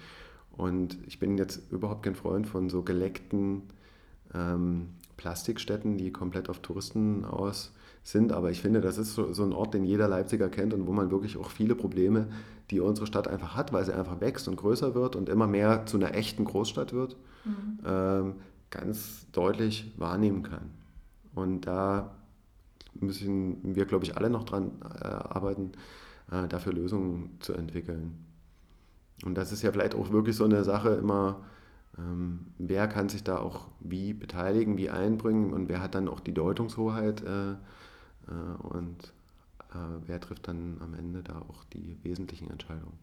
Und 0.57 0.99
ich 1.07 1.19
bin 1.19 1.39
jetzt 1.39 1.71
überhaupt 1.71 2.03
kein 2.03 2.15
Freund 2.15 2.47
von 2.47 2.69
so 2.69 2.83
geleckten 2.83 3.63
ähm, 4.35 4.91
Plastikstädten, 5.17 5.97
die 5.97 6.13
komplett 6.13 6.49
auf 6.49 6.61
Touristen 6.61 7.25
aus 7.25 7.73
sind. 8.03 8.33
Aber 8.33 8.51
ich 8.51 8.61
finde, 8.61 8.81
das 8.81 8.99
ist 8.99 9.15
so, 9.15 9.33
so, 9.33 9.45
ein 9.45 9.53
Ort, 9.53 9.75
den 9.75 9.85
jeder 9.85 10.09
Leipziger 10.09 10.49
kennt 10.49 10.75
und 10.75 10.87
wo 10.87 10.93
man 10.93 11.11
wirklich 11.11 11.37
auch 11.37 11.51
viele 11.51 11.75
Probleme, 11.75 12.29
die 12.71 12.81
unsere 12.81 13.07
Stadt 13.07 13.29
einfach 13.29 13.57
hat, 13.57 13.73
weil 13.73 13.85
sie 13.85 13.95
einfach 13.95 14.21
wächst 14.21 14.49
und 14.49 14.57
größer 14.57 14.95
wird 14.95 15.17
und 15.17 15.29
immer 15.29 15.47
mehr 15.47 15.87
zu 15.87 15.97
einer 15.97 16.15
echten 16.15 16.45
Großstadt 16.45 16.93
wird, 16.93 17.17
mhm. 17.45 17.79
ähm, 17.85 18.35
ganz 18.71 19.27
deutlich 19.33 19.93
wahrnehmen 19.97 20.43
kann. 20.43 20.71
Und 21.35 21.67
da 21.67 22.11
müssen 22.95 23.75
wir, 23.75 23.85
glaube 23.85 24.05
ich, 24.05 24.17
alle 24.17 24.31
noch 24.31 24.45
dran 24.45 24.73
äh, 25.01 25.07
arbeiten, 25.07 25.73
äh, 26.31 26.49
dafür 26.49 26.73
Lösungen 26.73 27.37
zu 27.41 27.53
entwickeln. 27.53 28.25
Und 29.25 29.35
das 29.37 29.53
ist 29.53 29.63
ja 29.63 29.73
vielleicht 29.73 29.95
auch 29.95 30.11
wirklich 30.11 30.37
so 30.37 30.45
eine 30.45 30.65
Sache 30.65 30.91
immer, 30.91 31.41
ähm, 31.99 32.47
wer 32.59 32.89
kann 32.89 33.09
sich 33.09 33.25
da 33.25 33.39
auch 33.39 33.69
wie 33.81 34.13
beteiligen, 34.13 34.77
wie 34.77 34.91
einbringen 34.91 35.53
und 35.53 35.69
wer 35.69 35.81
hat 35.81 35.95
dann 35.95 36.09
auch 36.09 36.21
die 36.21 36.35
Deutungshoheit 36.35 37.23
äh, 37.23 37.53
äh, 37.53 37.57
und 38.63 39.13
äh, 39.71 39.77
wer 40.07 40.21
trifft 40.21 40.49
dann 40.49 40.79
am 40.81 40.95
Ende 40.95 41.23
da 41.23 41.41
auch 41.49 41.65
die 41.65 41.99
wesentlichen 42.03 42.51
Entscheidungen. 42.51 42.99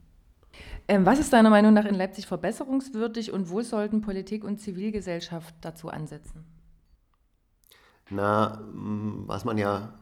Ähm, 0.87 1.05
was 1.05 1.19
ist 1.19 1.33
deiner 1.33 1.49
Meinung 1.49 1.73
nach 1.73 1.85
in 1.85 1.95
Leipzig 1.95 2.27
verbesserungswürdig 2.27 3.31
und 3.31 3.49
wo 3.49 3.61
sollten 3.61 4.01
Politik 4.01 4.43
und 4.43 4.59
Zivilgesellschaft 4.59 5.55
dazu 5.61 5.89
ansetzen? 5.89 6.45
Na, 8.11 8.61
was 8.71 9.45
man 9.45 9.57
ja 9.57 9.93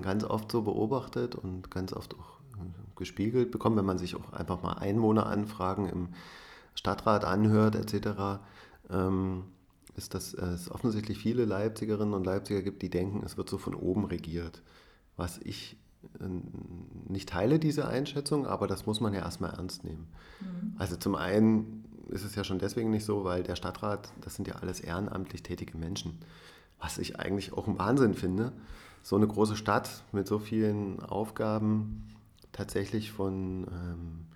ganz 0.00 0.24
oft 0.24 0.50
so 0.50 0.62
beobachtet 0.62 1.34
und 1.34 1.70
ganz 1.70 1.92
oft 1.92 2.14
auch 2.14 2.36
gespiegelt 2.94 3.50
bekommt, 3.50 3.76
wenn 3.76 3.84
man 3.84 3.98
sich 3.98 4.14
auch 4.14 4.32
einfach 4.32 4.62
mal 4.62 4.74
Einwohneranfragen 4.74 5.88
im 5.88 6.08
Stadtrat 6.76 7.24
anhört 7.24 7.74
etc., 7.74 8.40
ähm, 8.90 9.44
ist, 9.96 10.14
dass 10.14 10.34
es 10.34 10.70
offensichtlich 10.70 11.18
viele 11.18 11.44
Leipzigerinnen 11.44 12.14
und 12.14 12.24
Leipziger 12.24 12.62
gibt, 12.62 12.82
die 12.82 12.90
denken, 12.90 13.22
es 13.24 13.36
wird 13.36 13.48
so 13.48 13.58
von 13.58 13.74
oben 13.74 14.04
regiert. 14.04 14.62
Was 15.16 15.38
ich 15.38 15.76
äh, 16.20 16.28
nicht 17.08 17.30
teile, 17.30 17.58
diese 17.58 17.88
Einschätzung, 17.88 18.46
aber 18.46 18.66
das 18.66 18.86
muss 18.86 19.00
man 19.00 19.14
ja 19.14 19.20
erstmal 19.20 19.54
ernst 19.54 19.84
nehmen. 19.84 20.06
Mhm. 20.40 20.76
Also 20.78 20.96
zum 20.96 21.14
einen 21.14 21.84
ist 22.08 22.24
es 22.24 22.34
ja 22.34 22.44
schon 22.44 22.58
deswegen 22.58 22.90
nicht 22.90 23.04
so, 23.04 23.24
weil 23.24 23.42
der 23.42 23.56
Stadtrat, 23.56 24.12
das 24.20 24.34
sind 24.34 24.46
ja 24.46 24.56
alles 24.56 24.80
ehrenamtlich 24.80 25.42
tätige 25.42 25.76
Menschen. 25.76 26.18
Was 26.78 26.98
ich 26.98 27.18
eigentlich 27.18 27.52
auch 27.52 27.66
ein 27.66 27.78
Wahnsinn 27.78 28.14
finde, 28.14 28.52
so 29.02 29.16
eine 29.16 29.26
große 29.26 29.56
Stadt 29.56 30.04
mit 30.12 30.26
so 30.26 30.38
vielen 30.38 31.00
Aufgaben 31.00 32.08
tatsächlich 32.52 33.12
von 33.12 33.66
ähm, 33.70 34.26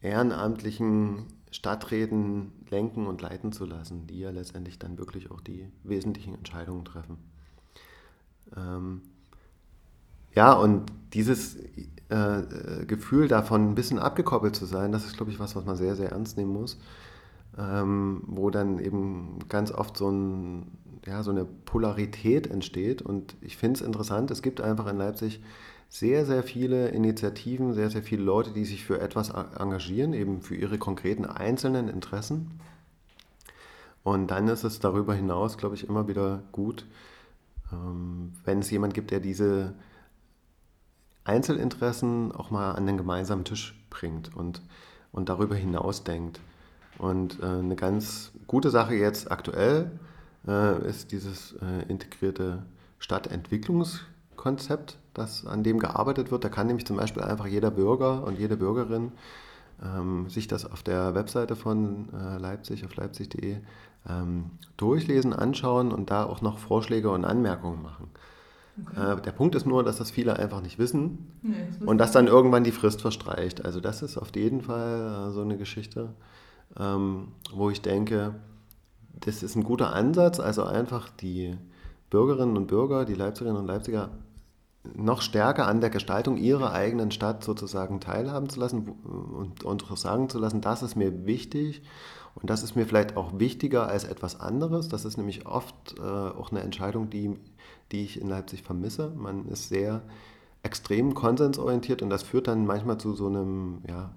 ehrenamtlichen 0.00 1.26
Stadträten 1.52 2.50
lenken 2.70 3.06
und 3.06 3.20
leiten 3.20 3.52
zu 3.52 3.66
lassen, 3.66 4.06
die 4.06 4.18
ja 4.18 4.30
letztendlich 4.30 4.78
dann 4.78 4.98
wirklich 4.98 5.30
auch 5.30 5.40
die 5.40 5.68
wesentlichen 5.84 6.34
Entscheidungen 6.34 6.84
treffen. 6.84 7.18
Ähm, 8.56 9.02
ja, 10.34 10.54
und 10.54 10.90
dieses 11.12 11.56
äh, 12.08 12.86
Gefühl 12.86 13.28
davon 13.28 13.70
ein 13.70 13.74
bisschen 13.74 13.98
abgekoppelt 13.98 14.56
zu 14.56 14.64
sein, 14.64 14.92
das 14.92 15.04
ist, 15.04 15.16
glaube 15.16 15.30
ich, 15.30 15.38
was, 15.38 15.54
was 15.54 15.66
man 15.66 15.76
sehr, 15.76 15.94
sehr 15.94 16.10
ernst 16.10 16.38
nehmen 16.38 16.54
muss, 16.54 16.78
ähm, 17.58 18.22
wo 18.26 18.48
dann 18.48 18.78
eben 18.78 19.38
ganz 19.50 19.72
oft 19.72 19.98
so, 19.98 20.10
ein, 20.10 20.78
ja, 21.06 21.22
so 21.22 21.30
eine 21.30 21.44
Polarität 21.44 22.46
entsteht. 22.46 23.02
Und 23.02 23.36
ich 23.42 23.58
finde 23.58 23.78
es 23.78 23.86
interessant, 23.86 24.30
es 24.30 24.40
gibt 24.40 24.62
einfach 24.62 24.86
in 24.86 24.96
Leipzig 24.96 25.42
sehr, 25.92 26.24
sehr 26.24 26.42
viele 26.42 26.88
Initiativen, 26.88 27.74
sehr, 27.74 27.90
sehr 27.90 28.02
viele 28.02 28.22
Leute, 28.22 28.52
die 28.52 28.64
sich 28.64 28.82
für 28.82 28.98
etwas 28.98 29.28
engagieren, 29.28 30.14
eben 30.14 30.40
für 30.40 30.56
ihre 30.56 30.78
konkreten 30.78 31.26
einzelnen 31.26 31.88
Interessen. 31.88 32.58
Und 34.02 34.30
dann 34.30 34.48
ist 34.48 34.64
es 34.64 34.80
darüber 34.80 35.14
hinaus, 35.14 35.58
glaube 35.58 35.74
ich, 35.74 35.86
immer 35.86 36.08
wieder 36.08 36.44
gut, 36.50 36.86
ähm, 37.70 38.32
wenn 38.42 38.60
es 38.60 38.70
jemand 38.70 38.94
gibt, 38.94 39.10
der 39.10 39.20
diese 39.20 39.74
Einzelinteressen 41.24 42.32
auch 42.32 42.50
mal 42.50 42.72
an 42.72 42.86
den 42.86 42.96
gemeinsamen 42.96 43.44
Tisch 43.44 43.78
bringt 43.90 44.34
und, 44.34 44.62
und 45.12 45.28
darüber 45.28 45.56
hinaus 45.56 46.04
denkt. 46.04 46.40
Und 46.96 47.38
äh, 47.42 47.44
eine 47.44 47.76
ganz 47.76 48.32
gute 48.46 48.70
Sache 48.70 48.94
jetzt 48.94 49.30
aktuell 49.30 49.90
äh, 50.48 50.88
ist 50.88 51.12
dieses 51.12 51.52
äh, 51.60 51.82
integrierte 51.86 52.62
Stadtentwicklungskonzept, 52.98 54.96
das, 55.14 55.46
an 55.46 55.62
dem 55.62 55.78
gearbeitet 55.78 56.30
wird. 56.30 56.44
Da 56.44 56.48
kann 56.48 56.66
nämlich 56.66 56.86
zum 56.86 56.96
Beispiel 56.96 57.22
einfach 57.22 57.46
jeder 57.46 57.70
Bürger 57.70 58.24
und 58.24 58.38
jede 58.38 58.56
Bürgerin 58.56 59.12
ähm, 59.82 60.28
sich 60.28 60.48
das 60.48 60.70
auf 60.70 60.82
der 60.82 61.14
Webseite 61.14 61.56
von 61.56 62.08
äh, 62.14 62.38
Leipzig, 62.38 62.84
auf 62.84 62.94
leipzig.de, 62.96 63.56
ähm, 64.08 64.50
durchlesen, 64.76 65.32
anschauen 65.32 65.92
und 65.92 66.10
da 66.10 66.24
auch 66.24 66.40
noch 66.40 66.58
Vorschläge 66.58 67.10
und 67.10 67.24
Anmerkungen 67.24 67.82
machen. 67.82 68.08
Okay. 68.86 69.18
Äh, 69.18 69.20
der 69.20 69.32
Punkt 69.32 69.54
ist 69.54 69.66
nur, 69.66 69.84
dass 69.84 69.98
das 69.98 70.10
viele 70.10 70.38
einfach 70.38 70.62
nicht 70.62 70.78
wissen 70.78 71.30
nee, 71.42 71.54
das 71.78 71.86
und 71.86 71.98
dass 71.98 72.12
dann 72.12 72.26
irgendwann 72.26 72.64
die 72.64 72.72
Frist 72.72 73.02
verstreicht. 73.02 73.64
Also 73.64 73.80
das 73.80 74.02
ist 74.02 74.16
auf 74.16 74.34
jeden 74.34 74.62
Fall 74.62 75.28
äh, 75.28 75.32
so 75.32 75.42
eine 75.42 75.58
Geschichte, 75.58 76.14
ähm, 76.78 77.28
wo 77.52 77.68
ich 77.68 77.82
denke, 77.82 78.34
das 79.20 79.42
ist 79.42 79.56
ein 79.56 79.64
guter 79.64 79.92
Ansatz, 79.92 80.40
also 80.40 80.64
einfach 80.64 81.10
die 81.10 81.56
Bürgerinnen 82.08 82.56
und 82.56 82.66
Bürger, 82.66 83.04
die 83.04 83.14
Leipzigerinnen 83.14 83.60
und 83.60 83.66
Leipziger 83.66 84.10
noch 84.84 85.22
stärker 85.22 85.66
an 85.68 85.80
der 85.80 85.90
Gestaltung 85.90 86.36
ihrer 86.36 86.72
eigenen 86.72 87.10
Stadt 87.10 87.44
sozusagen 87.44 88.00
teilhaben 88.00 88.48
zu 88.48 88.58
lassen 88.58 88.88
und, 88.88 89.62
und 89.62 89.98
sagen 89.98 90.28
zu 90.28 90.38
lassen, 90.38 90.60
das 90.60 90.82
ist 90.82 90.96
mir 90.96 91.24
wichtig 91.24 91.82
und 92.34 92.50
das 92.50 92.62
ist 92.62 92.74
mir 92.74 92.86
vielleicht 92.86 93.16
auch 93.16 93.38
wichtiger 93.38 93.86
als 93.86 94.04
etwas 94.04 94.40
anderes. 94.40 94.88
Das 94.88 95.04
ist 95.04 95.18
nämlich 95.18 95.46
oft 95.46 95.98
äh, 95.98 96.02
auch 96.02 96.50
eine 96.50 96.60
Entscheidung, 96.60 97.10
die, 97.10 97.36
die 97.92 98.04
ich 98.04 98.20
in 98.20 98.28
Leipzig 98.28 98.62
vermisse. 98.62 99.12
Man 99.16 99.46
ist 99.48 99.68
sehr 99.68 100.02
extrem 100.62 101.14
konsensorientiert 101.14 102.02
und 102.02 102.10
das 102.10 102.22
führt 102.22 102.48
dann 102.48 102.66
manchmal 102.66 102.98
zu 102.98 103.14
so 103.14 103.26
einem 103.26 103.82
ja, 103.86 104.10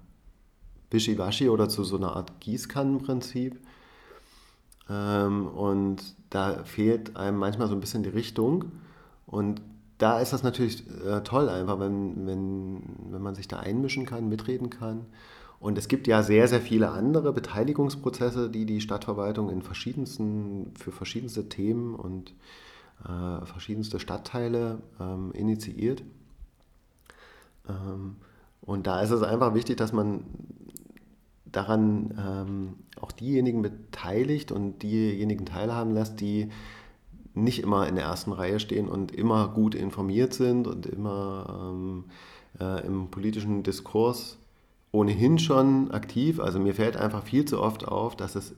Wischiwaschi 0.92 1.50
oder 1.50 1.70
zu 1.70 1.84
so 1.84 1.98
einer 1.98 2.16
Art 2.16 2.40
Gießkannenprinzip. 2.40 3.60
Ähm, 4.90 5.48
und 5.48 6.16
da 6.30 6.64
fehlt 6.64 7.18
einem 7.18 7.38
manchmal 7.38 7.68
so 7.68 7.74
ein 7.74 7.82
bisschen 7.82 8.04
die 8.04 8.10
Richtung. 8.10 8.72
Und 9.26 9.62
da 9.98 10.20
ist 10.20 10.34
das 10.34 10.44
natürlich 10.44 10.84
äh, 11.06 11.22
toll, 11.22 11.50
einfach, 11.50 11.80
wenn, 11.80 12.28
wenn, 12.28 12.82
wenn 13.12 13.22
man 13.22 13.36
sich 13.36 13.48
da 13.48 13.60
einmischen 13.60 14.06
kann, 14.06 14.28
mitreden 14.28 14.70
kann. 14.70 15.06
Und 15.60 15.78
es 15.78 15.88
gibt 15.88 16.08
ja 16.08 16.22
sehr, 16.22 16.48
sehr 16.48 16.62
viele 16.62 16.90
andere 16.90 17.32
Beteiligungsprozesse, 17.32 18.50
die 18.50 18.66
die 18.66 18.82
Stadtverwaltung 18.82 19.50
in 19.50 19.62
verschiedensten, 19.62 20.74
für 20.78 20.92
verschiedenste 20.92 21.48
Themen 21.48 21.96
und 21.96 22.34
äh, 23.04 23.46
verschiedenste 23.46 24.00
Stadtteile 24.00 24.80
ähm, 25.00 25.32
initiiert. 25.34 26.04
Ähm, 27.68 28.18
und 28.62 28.88
da 28.88 29.02
ist 29.02 29.12
es 29.12 29.24
einfach 29.24 29.54
wichtig, 29.54 29.78
dass 29.78 29.94
man 29.94 30.26
daran 31.46 32.14
ähm, 32.20 32.74
auch 33.00 33.12
diejenigen 33.12 33.62
beteiligt 33.62 34.52
und 34.52 34.84
diejenigen 34.84 35.46
teilhaben 35.46 35.94
lässt, 35.94 36.20
die 36.20 36.50
nicht 37.36 37.62
immer 37.62 37.88
in 37.88 37.96
der 37.96 38.06
ersten 38.06 38.32
Reihe 38.32 38.60
stehen 38.60 38.88
und 38.88 39.12
immer 39.12 39.50
gut 39.50 39.76
informiert 39.76 40.34
sind 40.34 40.68
und 40.68 40.86
immer 40.86 41.72
ähm, 41.72 42.06
äh, 42.60 42.86
im 42.86 43.12
politischen 43.12 43.64
Diskurs 43.64 44.38
ohnehin 44.92 45.38
schon 45.38 45.92
aktiv. 45.92 46.40
Also 46.40 46.60
mir 46.60 46.74
fällt 46.74 46.98
einfach 46.98 47.24
viel 47.24 47.46
zu 47.46 47.62
oft 47.62 47.88
auf, 47.88 48.16
dass 48.16 48.36
es 48.36 48.56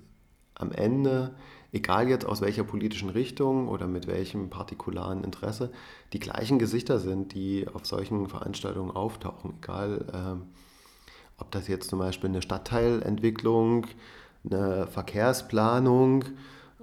am 0.53 0.71
Ende, 0.71 1.35
egal 1.71 2.07
jetzt 2.07 2.25
aus 2.25 2.41
welcher 2.41 2.63
politischen 2.63 3.09
Richtung 3.09 3.67
oder 3.67 3.87
mit 3.87 4.07
welchem 4.07 4.49
partikularen 4.49 5.23
Interesse, 5.23 5.71
die 6.13 6.19
gleichen 6.19 6.59
Gesichter 6.59 6.99
sind, 6.99 7.33
die 7.33 7.67
auf 7.71 7.85
solchen 7.85 8.27
Veranstaltungen 8.27 8.91
auftauchen. 8.91 9.55
Egal, 9.61 10.05
äh, 10.13 11.41
ob 11.41 11.51
das 11.51 11.67
jetzt 11.67 11.89
zum 11.89 11.99
Beispiel 11.99 12.29
eine 12.29 12.41
Stadtteilentwicklung, 12.41 13.87
eine 14.43 14.87
Verkehrsplanung, 14.87 16.25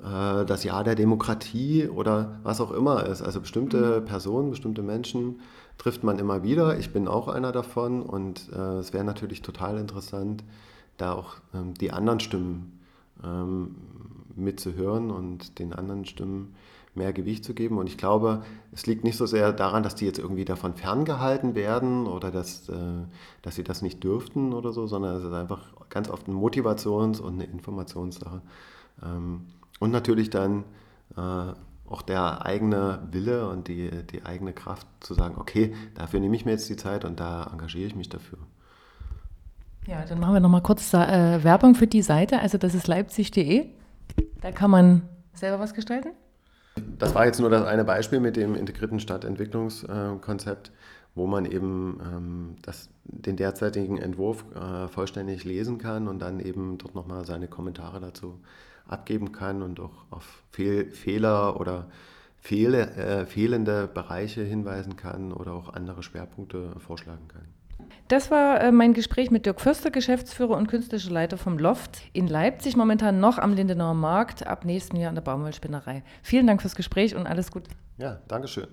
äh, 0.02 0.44
das 0.44 0.64
Jahr 0.64 0.85
der 0.85 0.94
Demokratie 0.94 1.88
oder 1.88 2.38
was 2.42 2.61
auch 2.61 2.72
immer 2.72 3.07
ist. 3.07 3.22
Also 3.22 3.40
bestimmte 3.40 4.00
mhm. 4.00 4.04
Personen, 4.04 4.50
bestimmte 4.50 4.83
Menschen 4.83 5.40
trifft 5.78 6.04
man 6.04 6.18
immer 6.18 6.42
wieder. 6.42 6.78
Ich 6.78 6.92
bin 6.92 7.09
auch 7.09 7.28
einer 7.28 7.52
davon 7.52 8.02
und 8.02 8.50
äh, 8.52 8.78
es 8.78 8.92
wäre 8.92 9.04
natürlich 9.04 9.42
total 9.42 9.78
interessant, 9.78 10.44
da 10.96 11.12
auch 11.12 11.37
ähm, 11.54 11.74
die 11.74 11.90
anderen 11.90 12.20
Stimmen 12.20 12.80
ähm, 13.22 13.76
mitzuhören 14.37 15.11
und 15.11 15.59
den 15.59 15.72
anderen 15.72 16.04
Stimmen 16.04 16.54
mehr 16.94 17.12
Gewicht 17.12 17.44
zu 17.44 17.54
geben. 17.54 17.78
Und 17.78 17.88
ich 17.88 17.98
glaube, 17.98 18.44
es 18.72 18.87
liegt 18.87 19.04
nicht 19.04 19.16
so 19.16 19.26
sehr 19.26 19.52
daran, 19.52 19.83
dass 19.83 19.96
die 19.96 20.07
jetzt 20.07 20.18
irgendwie 20.18 20.44
davon 20.44 20.74
ferngehalten 20.74 21.54
werden 21.54 22.07
oder 22.07 22.30
dass, 22.30 22.68
äh, 22.68 22.74
dass 23.42 23.57
sie 23.57 23.64
das 23.64 23.83
nicht 23.83 24.02
dürften 24.04 24.52
oder 24.52 24.72
so, 24.72 24.87
sondern 24.87 25.16
es 25.16 25.24
ist 25.24 25.33
einfach 25.33 25.61
ganz 25.88 26.09
oft 26.09 26.28
eine 26.28 26.37
Motivations- 26.37 27.20
und 27.20 27.35
eine 27.35 27.44
Informationssache. 27.44 28.42
Ähm, 29.02 29.46
und 29.80 29.90
natürlich 29.90 30.30
dann 30.30 30.64
äh, 31.16 31.52
auch 31.87 32.02
der 32.02 32.44
eigene 32.44 33.00
Wille 33.10 33.48
und 33.48 33.68
die, 33.68 33.90
die 34.10 34.24
eigene 34.24 34.52
Kraft 34.52 34.87
zu 35.00 35.14
sagen, 35.14 35.37
okay, 35.38 35.74
dafür 35.94 36.20
nehme 36.20 36.34
ich 36.37 36.44
mir 36.44 36.52
jetzt 36.52 36.68
die 36.68 36.76
Zeit 36.76 37.04
und 37.04 37.20
da 37.20 37.48
engagiere 37.52 37.87
ich 37.87 37.94
mich 37.94 38.08
dafür. 38.08 38.38
Ja, 39.87 40.04
dann 40.06 40.18
machen 40.18 40.32
wir 40.32 40.40
nochmal 40.40 40.62
kurz 40.62 40.94
äh, 40.94 41.44
Werbung 41.44 41.74
für 41.74 41.87
die 41.87 42.02
Seite. 42.02 42.40
Also 42.40 42.56
das 42.56 42.74
ist 42.74 42.87
leipzig.de. 42.87 43.66
Da 44.40 44.50
kann 44.50 44.70
man 44.70 45.02
selber 45.34 45.60
was 45.60 45.74
gestalten. 45.74 46.10
Das 46.98 47.14
war 47.14 47.26
jetzt 47.26 47.38
nur 47.38 47.50
das 47.50 47.66
eine 47.66 47.84
Beispiel 47.84 48.18
mit 48.18 48.37
dem 48.37 48.54
integrierten 48.54 48.98
Stadtentwicklungskonzept, 48.98 50.72
wo 51.14 51.26
man 51.26 51.44
eben 51.44 52.00
ähm, 52.02 52.56
das, 52.62 52.88
den 53.04 53.37
derzeitigen 53.37 53.98
Entwurf 53.98 54.44
äh, 54.54 54.88
vollständig 54.88 55.44
lesen 55.44 55.78
kann 55.78 56.08
und 56.08 56.18
dann 56.20 56.40
eben 56.40 56.78
dort 56.78 56.94
nochmal 56.94 57.24
seine 57.24 57.46
Kommentare 57.46 58.00
dazu 58.00 58.40
abgeben 58.86 59.32
kann 59.32 59.62
und 59.62 59.80
auch 59.80 60.04
auf 60.10 60.42
Fehl, 60.50 60.90
Fehler 60.90 61.60
oder 61.60 61.86
fehle, 62.36 62.90
äh, 62.96 63.26
fehlende 63.26 63.88
Bereiche 63.88 64.42
hinweisen 64.42 64.96
kann 64.96 65.32
oder 65.32 65.52
auch 65.52 65.72
andere 65.72 66.02
Schwerpunkte 66.02 66.74
vorschlagen 66.78 67.26
kann. 67.28 67.46
Das 68.08 68.30
war 68.30 68.60
äh, 68.60 68.70
mein 68.70 68.92
Gespräch 68.92 69.30
mit 69.30 69.46
Dirk 69.46 69.60
Förster, 69.60 69.90
Geschäftsführer 69.90 70.56
und 70.56 70.68
künstlerischer 70.68 71.10
Leiter 71.10 71.38
vom 71.38 71.58
Loft 71.58 72.02
in 72.12 72.28
Leipzig, 72.28 72.76
momentan 72.76 73.18
noch 73.18 73.38
am 73.38 73.54
Lindenauer 73.54 73.94
Markt, 73.94 74.46
ab 74.46 74.64
nächsten 74.64 74.96
Jahr 74.96 75.08
an 75.08 75.14
der 75.14 75.22
Baumwollspinnerei. 75.22 76.02
Vielen 76.22 76.46
Dank 76.46 76.60
fürs 76.60 76.76
Gespräch 76.76 77.14
und 77.14 77.26
alles 77.26 77.50
Gute. 77.50 77.70
Ja, 77.98 78.20
Dankeschön. 78.28 78.68